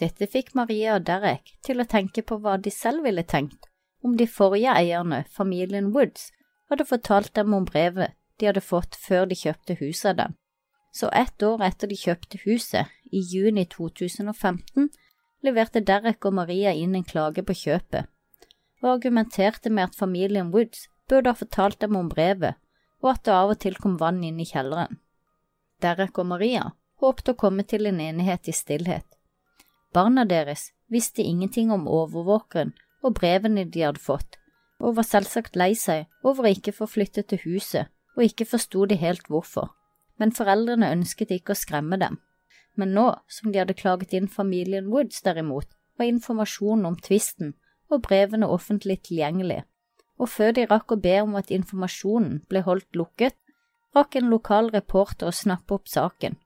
Dette 0.00 0.24
fikk 0.32 0.54
Maria 0.56 0.94
og 0.96 1.04
Derek 1.04 1.50
til 1.60 1.82
å 1.82 1.84
tenke 1.84 2.22
på 2.24 2.38
hva 2.40 2.54
de 2.56 2.72
selv 2.72 3.04
ville 3.04 3.26
tenkt 3.28 3.68
om 4.00 4.14
de 4.16 4.24
forrige 4.24 4.72
eierne, 4.72 5.18
familien 5.28 5.90
Woods, 5.92 6.30
hadde 6.72 6.86
fortalt 6.88 7.34
dem 7.36 7.52
om 7.52 7.66
brevet 7.68 8.16
de 8.40 8.48
hadde 8.48 8.62
fått 8.64 8.96
før 8.96 9.26
de 9.28 9.36
kjøpte 9.36 9.76
huset 9.82 10.14
av 10.14 10.16
dem. 10.22 10.36
Så 10.96 11.10
ett 11.12 11.44
år 11.44 11.60
etter 11.66 11.90
de 11.90 11.98
kjøpte 12.00 12.40
huset, 12.46 12.88
i 13.12 13.20
juni 13.20 13.66
2015, 13.68 14.88
leverte 15.44 15.84
Derek 15.84 16.24
og 16.24 16.38
Maria 16.40 16.72
inn 16.72 16.96
en 16.96 17.04
klage 17.04 17.44
på 17.44 17.58
kjøpet, 17.66 18.08
og 18.80 18.88
argumenterte 18.94 19.68
med 19.68 19.90
at 19.90 20.00
familien 20.00 20.48
Woods 20.54 20.88
burde 21.10 21.32
ha 21.32 21.36
fortalt 21.36 21.80
dem 21.82 21.96
om 21.98 22.08
brevet, 22.08 22.58
og 23.02 23.14
at 23.14 23.24
det 23.26 23.34
av 23.34 23.54
og 23.54 23.60
til 23.62 23.78
kom 23.80 23.96
vann 24.00 24.22
inn 24.24 24.40
i 24.40 24.48
kjelleren. 24.48 25.00
Derek 25.82 26.18
og 26.20 26.28
Maria 26.32 26.70
håpte 27.00 27.32
å 27.32 27.40
komme 27.40 27.64
til 27.64 27.88
en 27.88 28.00
enighet 28.04 28.50
i 28.50 28.54
stillhet. 28.54 29.06
Barna 29.94 30.26
deres 30.28 30.70
visste 30.92 31.24
ingenting 31.24 31.72
om 31.74 31.88
overvåkeren 31.88 32.74
og 33.02 33.16
brevene 33.16 33.64
de 33.64 33.86
hadde 33.86 34.02
fått, 34.02 34.36
og 34.80 34.96
var 34.96 35.08
selvsagt 35.08 35.56
lei 35.56 35.72
seg 35.76 36.06
over 36.22 36.46
å 36.46 36.52
ikke 36.54 36.74
få 36.76 36.88
flytte 36.88 37.24
til 37.28 37.42
huset 37.44 37.90
og 38.16 38.26
ikke 38.26 38.48
forsto 38.48 38.84
de 38.90 38.98
helt 39.00 39.26
hvorfor, 39.32 39.70
men 40.20 40.34
foreldrene 40.36 40.92
ønsket 40.92 41.32
ikke 41.32 41.54
å 41.54 41.60
skremme 41.60 41.96
dem. 42.00 42.18
Men 42.76 42.94
nå 42.96 43.06
som 43.32 43.52
de 43.52 43.60
hadde 43.62 43.76
klaget 43.78 44.14
inn 44.16 44.28
familien 44.28 44.90
Woods 44.92 45.22
derimot, 45.24 45.68
var 45.98 46.08
informasjonen 46.08 46.86
om 46.88 46.96
tvisten 46.96 47.54
og 47.90 48.04
brevene 48.06 48.48
offentlig 48.48 49.00
tilgjengelig, 49.08 49.62
og 50.20 50.28
før 50.28 50.52
de 50.56 50.66
rakk 50.68 50.92
å 50.92 51.00
be 51.00 51.16
om 51.22 51.36
at 51.40 51.50
informasjonen 51.54 52.42
ble 52.52 52.60
holdt 52.66 52.98
lukket, 52.98 53.36
rakk 53.96 54.18
en 54.20 54.28
lokal 54.30 54.68
reporter 54.74 55.30
å 55.30 55.34
snappe 55.34 55.74
opp 55.74 55.88
saken. 55.88 56.36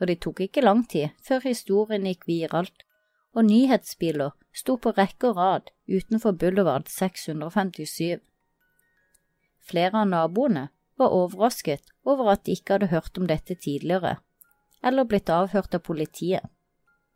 Og 0.00 0.08
det 0.08 0.20
tok 0.24 0.42
ikke 0.44 0.64
lang 0.64 0.84
tid 0.88 1.16
før 1.24 1.46
historien 1.48 2.04
gikk 2.08 2.26
viralt, 2.28 2.84
og 3.32 3.46
nyhetsbiler 3.46 4.34
sto 4.52 4.76
på 4.76 4.92
rekke 4.96 5.30
og 5.30 5.40
rad 5.40 5.70
utenfor 5.88 6.36
Boulevard 6.36 6.90
657. 6.90 8.20
Flere 9.70 10.02
av 10.02 10.08
naboene 10.10 10.68
var 11.00 11.14
overrasket 11.16 11.92
over 12.04 12.32
at 12.34 12.44
de 12.44 12.56
ikke 12.58 12.76
hadde 12.76 12.92
hørt 12.92 13.18
om 13.18 13.28
dette 13.30 13.56
tidligere, 13.56 14.18
eller 14.84 15.08
blitt 15.08 15.30
avhørt 15.32 15.74
av 15.76 15.84
politiet. 15.86 16.44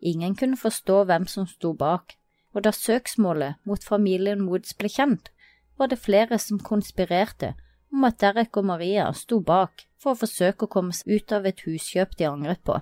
Ingen 0.01 0.37
kunne 0.37 0.61
forstå 0.61 1.03
hvem 1.09 1.27
som 1.29 1.49
sto 1.49 1.73
bak, 1.77 2.17
og 2.55 2.65
da 2.65 2.73
søksmålet 2.73 3.61
mot 3.69 3.85
familien 3.85 4.47
Woods 4.49 4.77
ble 4.79 4.89
kjent, 4.93 5.34
var 5.77 5.91
det 5.91 6.01
flere 6.03 6.39
som 6.39 6.61
konspirerte 6.63 7.55
om 7.93 8.05
at 8.09 8.19
Derek 8.23 8.57
og 8.59 8.67
Maria 8.67 9.07
sto 9.15 9.41
bak 9.41 9.87
for 10.01 10.15
å 10.15 10.21
forsøke 10.21 10.67
å 10.67 10.73
komme 10.73 10.95
seg 10.95 11.15
ut 11.15 11.35
av 11.37 11.47
et 11.47 11.63
huskjøp 11.67 12.17
de 12.19 12.27
angret 12.29 12.63
på, 12.67 12.81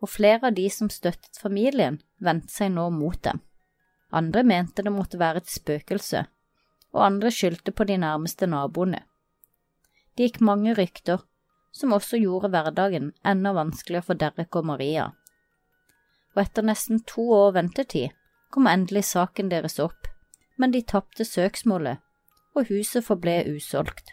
og 0.00 0.08
flere 0.10 0.50
av 0.50 0.56
de 0.56 0.66
som 0.72 0.90
støttet 0.90 1.38
familien, 1.40 2.00
vendte 2.18 2.52
seg 2.52 2.72
nå 2.74 2.88
mot 2.94 3.20
dem. 3.22 3.40
Andre 4.10 4.42
mente 4.42 4.82
det 4.82 4.92
måtte 4.92 5.20
være 5.20 5.42
et 5.42 5.52
spøkelse, 5.52 6.24
og 6.90 7.04
andre 7.06 7.30
skyldte 7.30 7.72
på 7.72 7.86
de 7.86 8.00
nærmeste 8.02 8.48
naboene. 8.50 9.04
Det 10.16 10.26
gikk 10.26 10.40
mange 10.42 10.74
rykter, 10.74 11.22
som 11.70 11.94
også 11.94 12.18
gjorde 12.18 12.50
hverdagen 12.50 13.12
enda 13.22 13.54
vanskeligere 13.54 14.08
for 14.08 14.18
Derek 14.18 14.56
og 14.58 14.66
Maria. 14.72 15.10
Og 16.34 16.42
etter 16.42 16.66
nesten 16.66 17.04
to 17.06 17.28
år 17.34 17.54
ventetid 17.54 18.16
kom 18.50 18.66
endelig 18.66 19.06
saken 19.12 19.50
deres 19.52 19.78
opp, 19.82 20.09
men 20.60 20.74
de 20.74 20.82
tapte 20.84 21.24
søksmålet, 21.24 22.02
og 22.54 22.68
huset 22.68 23.04
forble 23.06 23.38
usolgt. 23.48 24.12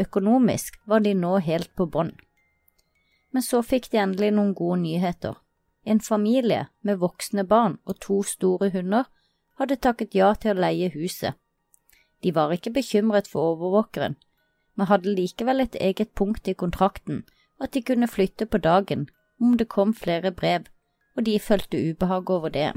Økonomisk 0.00 0.78
var 0.88 1.04
de 1.04 1.12
nå 1.14 1.36
helt 1.44 1.70
på 1.76 1.86
bånn. 1.86 2.14
Men 3.34 3.42
så 3.44 3.60
fikk 3.62 3.90
de 3.92 4.00
endelig 4.00 4.30
noen 4.32 4.54
gode 4.56 4.80
nyheter. 4.80 5.36
En 5.84 6.00
familie 6.00 6.66
med 6.80 7.02
voksne 7.02 7.44
barn 7.44 7.76
og 7.84 8.00
to 8.00 8.22
store 8.24 8.70
hunder 8.72 9.10
hadde 9.60 9.76
takket 9.86 10.16
ja 10.16 10.32
til 10.40 10.54
å 10.54 10.64
leie 10.64 10.88
huset. 10.94 11.36
De 12.24 12.32
var 12.32 12.54
ikke 12.56 12.72
bekymret 12.72 13.28
for 13.28 13.52
overvåkeren, 13.52 14.16
men 14.74 14.88
hadde 14.88 15.12
likevel 15.12 15.60
et 15.60 15.76
eget 15.76 16.14
punkt 16.16 16.48
i 16.48 16.56
kontrakten 16.56 17.22
at 17.60 17.74
de 17.74 17.84
kunne 17.84 18.08
flytte 18.08 18.46
på 18.46 18.58
dagen 18.58 19.08
om 19.40 19.58
det 19.58 19.68
kom 19.68 19.92
flere 19.94 20.32
brev, 20.32 20.64
og 21.16 21.26
de 21.28 21.38
følte 21.38 21.82
ubehag 21.90 22.30
over 22.30 22.48
det. 22.48 22.72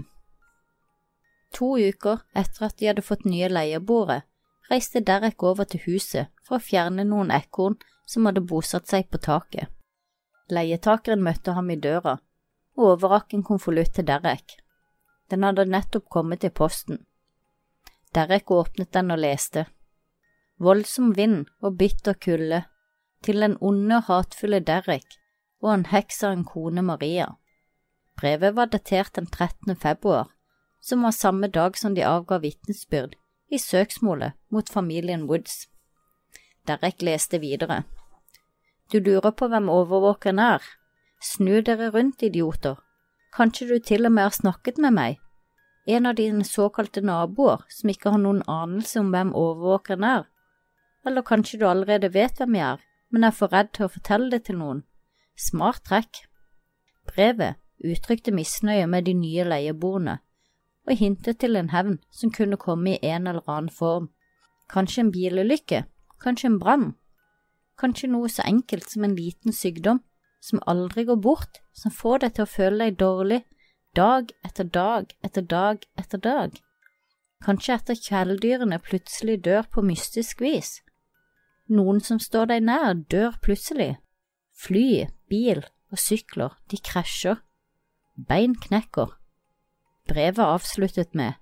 To 1.56 1.78
uker 1.78 2.24
etter 2.36 2.68
at 2.68 2.78
de 2.78 2.90
hadde 2.90 3.06
fått 3.06 3.26
nye 3.26 3.50
leieboere, 3.50 4.22
reiste 4.72 5.02
Derek 5.02 5.44
over 5.44 5.66
til 5.70 5.84
huset 5.86 6.34
for 6.44 6.58
å 6.58 6.64
fjerne 6.64 7.08
noen 7.08 7.32
ekorn 7.32 7.78
som 8.06 8.28
hadde 8.28 8.44
bosatt 8.44 8.88
seg 8.92 9.08
på 9.12 9.22
taket. 9.24 9.72
Leietakeren 10.52 11.24
møtte 11.24 11.56
ham 11.56 11.72
i 11.72 11.80
døra 11.80 12.18
og 12.78 12.92
overrakk 12.94 13.34
en 13.34 13.44
konvolutt 13.48 13.96
til 13.96 14.08
Derek. 14.08 14.60
Den 15.32 15.44
hadde 15.44 15.66
nettopp 15.68 16.08
kommet 16.10 16.46
i 16.48 16.54
posten. 16.54 17.02
Derek 18.16 18.52
åpnet 18.52 18.94
den 18.96 19.12
og 19.12 19.20
leste 19.20 19.66
voldsom 20.58 21.14
vind 21.14 21.46
og 21.62 21.78
bitter 21.78 22.14
kulde, 22.14 22.64
til 23.24 23.42
den 23.42 23.58
onde 23.62 23.98
og 23.98 24.08
hatefulle 24.10 24.60
Derek 24.60 25.18
og 25.62 25.74
en 25.74 25.86
heks 25.92 26.24
av 26.24 26.36
en 26.36 26.46
kone 26.46 26.84
Maria. 26.86 27.28
Brevet 28.18 28.56
var 28.56 28.70
datert 28.74 29.16
den 29.16 29.28
13. 29.28 29.76
februar, 29.76 30.30
som 30.88 31.04
var 31.04 31.12
samme 31.12 31.48
dag 31.52 31.78
som 31.78 31.96
de 31.96 32.06
avga 32.08 32.40
vitnesbyrd 32.40 33.18
i 33.52 33.60
søksmålet 33.60 34.38
mot 34.52 34.70
familien 34.70 35.28
Woods. 35.28 35.68
Derek 36.68 37.02
leste 37.02 37.40
videre. 37.44 37.84
Du 38.92 39.00
lurer 39.00 39.32
på 39.32 39.50
hvem 39.52 39.68
overvåkeren 39.70 40.40
er? 40.40 40.64
Snu 41.24 41.60
dere 41.62 41.90
rundt, 41.92 42.24
idioter. 42.24 42.78
Kanskje 43.36 43.68
du 43.68 43.80
til 43.84 44.08
og 44.08 44.14
med 44.16 44.30
har 44.30 44.36
snakket 44.36 44.80
med 44.80 44.96
meg? 44.96 45.18
En 45.88 46.06
av 46.06 46.16
dine 46.16 46.44
såkalte 46.48 47.04
naboer 47.04 47.64
som 47.72 47.92
ikke 47.92 48.12
har 48.14 48.24
noen 48.24 48.44
anelse 48.48 49.00
om 49.00 49.12
hvem 49.12 49.34
overvåkeren 49.36 50.04
er, 50.04 50.24
eller 51.08 51.24
kanskje 51.24 51.60
du 51.60 51.68
allerede 51.68 52.12
vet 52.14 52.40
hvem 52.40 52.56
jeg 52.56 52.68
er, 52.76 52.84
men 53.12 53.24
er 53.24 53.36
for 53.36 53.52
redd 53.52 53.72
til 53.76 53.88
å 53.88 53.92
fortelle 53.92 54.32
det 54.32 54.46
til 54.48 54.60
noen. 54.60 54.84
Smart 55.40 55.84
trekk. 55.88 56.24
Brevet 57.08 57.60
uttrykte 57.84 58.34
misnøye 58.36 58.88
med 58.88 59.08
de 59.08 59.14
nye 59.16 59.46
leieboerne, 59.48 60.18
og 60.88 60.96
hintet 60.96 61.40
til 61.42 61.56
en 61.60 61.70
hevn 61.74 61.98
som 62.12 62.32
kunne 62.32 62.58
komme 62.58 62.96
i 62.96 63.00
en 63.04 63.28
eller 63.28 63.44
annen 63.48 63.70
form. 63.70 64.10
Kanskje 64.72 65.04
en 65.04 65.12
bilulykke, 65.12 65.84
kanskje 66.24 66.52
en 66.52 66.60
brann, 66.60 66.88
kanskje 67.80 68.10
noe 68.12 68.30
så 68.30 68.44
enkelt 68.48 68.90
som 68.90 69.04
en 69.04 69.16
liten 69.16 69.54
sykdom 69.54 70.02
som 70.44 70.64
aldri 70.68 71.06
går 71.08 71.20
bort, 71.22 71.62
som 71.74 71.92
får 71.92 72.24
deg 72.24 72.36
til 72.36 72.46
å 72.46 72.52
føle 72.52 72.86
deg 72.86 73.00
dårlig 73.00 73.44
dag 73.98 74.32
etter 74.46 74.64
dag 74.64 75.14
etter 75.26 75.42
dag 75.42 75.86
etter 75.98 76.22
dag. 76.22 76.58
Kanskje 77.46 77.76
etter 77.76 77.98
kjæledyrene 77.98 78.80
plutselig 78.82 79.40
dør 79.46 79.68
på 79.74 79.84
mystisk 79.86 80.42
vis. 80.42 80.80
Noen 81.70 82.00
som 82.02 82.20
står 82.20 82.52
deg 82.52 82.64
nær, 82.66 82.94
dør 83.12 83.38
plutselig. 83.44 83.98
Fly, 84.58 85.08
bil 85.30 85.66
og 85.92 86.02
sykler, 86.02 86.56
de 86.72 86.80
krasjer. 86.82 87.42
Bein 88.18 88.56
knekker. 88.56 89.14
Brevet 90.08 90.46
avsluttet 90.46 91.14
med 91.14 91.34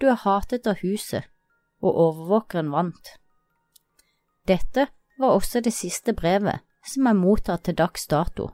Du 0.00 0.08
er 0.10 0.18
hatet 0.20 0.66
av 0.66 0.80
huset, 0.82 1.24
og 1.80 1.96
overvåkeren 2.06 2.70
vant. 2.72 3.14
Dette 4.46 4.88
var 5.18 5.36
også 5.36 5.62
det 5.64 5.72
siste 5.72 6.12
brevet 6.12 6.60
som 6.86 7.06
er 7.06 7.16
mottatt 7.16 7.64
til 7.68 7.78
dags 7.78 8.06
dato. 8.10 8.50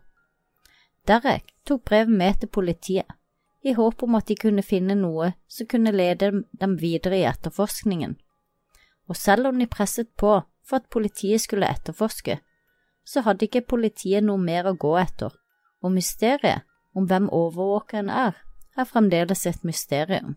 Derek 1.08 1.54
tok 1.66 1.84
brevet 1.88 2.12
med 2.12 2.40
til 2.40 2.52
politiet, 2.52 3.08
i 3.64 3.72
håp 3.74 4.02
om 4.02 4.14
at 4.14 4.28
de 4.28 4.36
kunne 4.38 4.62
finne 4.62 4.94
noe 4.94 5.32
som 5.48 5.66
kunne 5.66 5.92
lede 5.92 6.30
dem 6.60 6.76
videre 6.78 7.18
i 7.18 7.26
etterforskningen. 7.26 8.14
Og 9.08 9.16
selv 9.16 9.48
om 9.48 9.58
de 9.58 9.66
presset 9.66 10.10
på 10.16 10.40
for 10.68 10.76
at 10.76 10.90
politiet 10.92 11.40
skulle 11.40 11.68
etterforske, 11.68 12.38
så 13.04 13.24
hadde 13.24 13.48
ikke 13.48 13.66
politiet 13.66 14.24
noe 14.24 14.38
mer 14.38 14.68
å 14.68 14.76
gå 14.76 14.92
etter, 15.00 15.32
og 15.82 15.94
mysteriet 15.96 16.68
om 16.94 17.08
hvem 17.08 17.30
overvåkeren 17.32 18.12
er, 18.12 18.36
er 18.78 18.88
fremdeles 18.88 19.46
et 19.46 19.64
mysterium. 19.66 20.36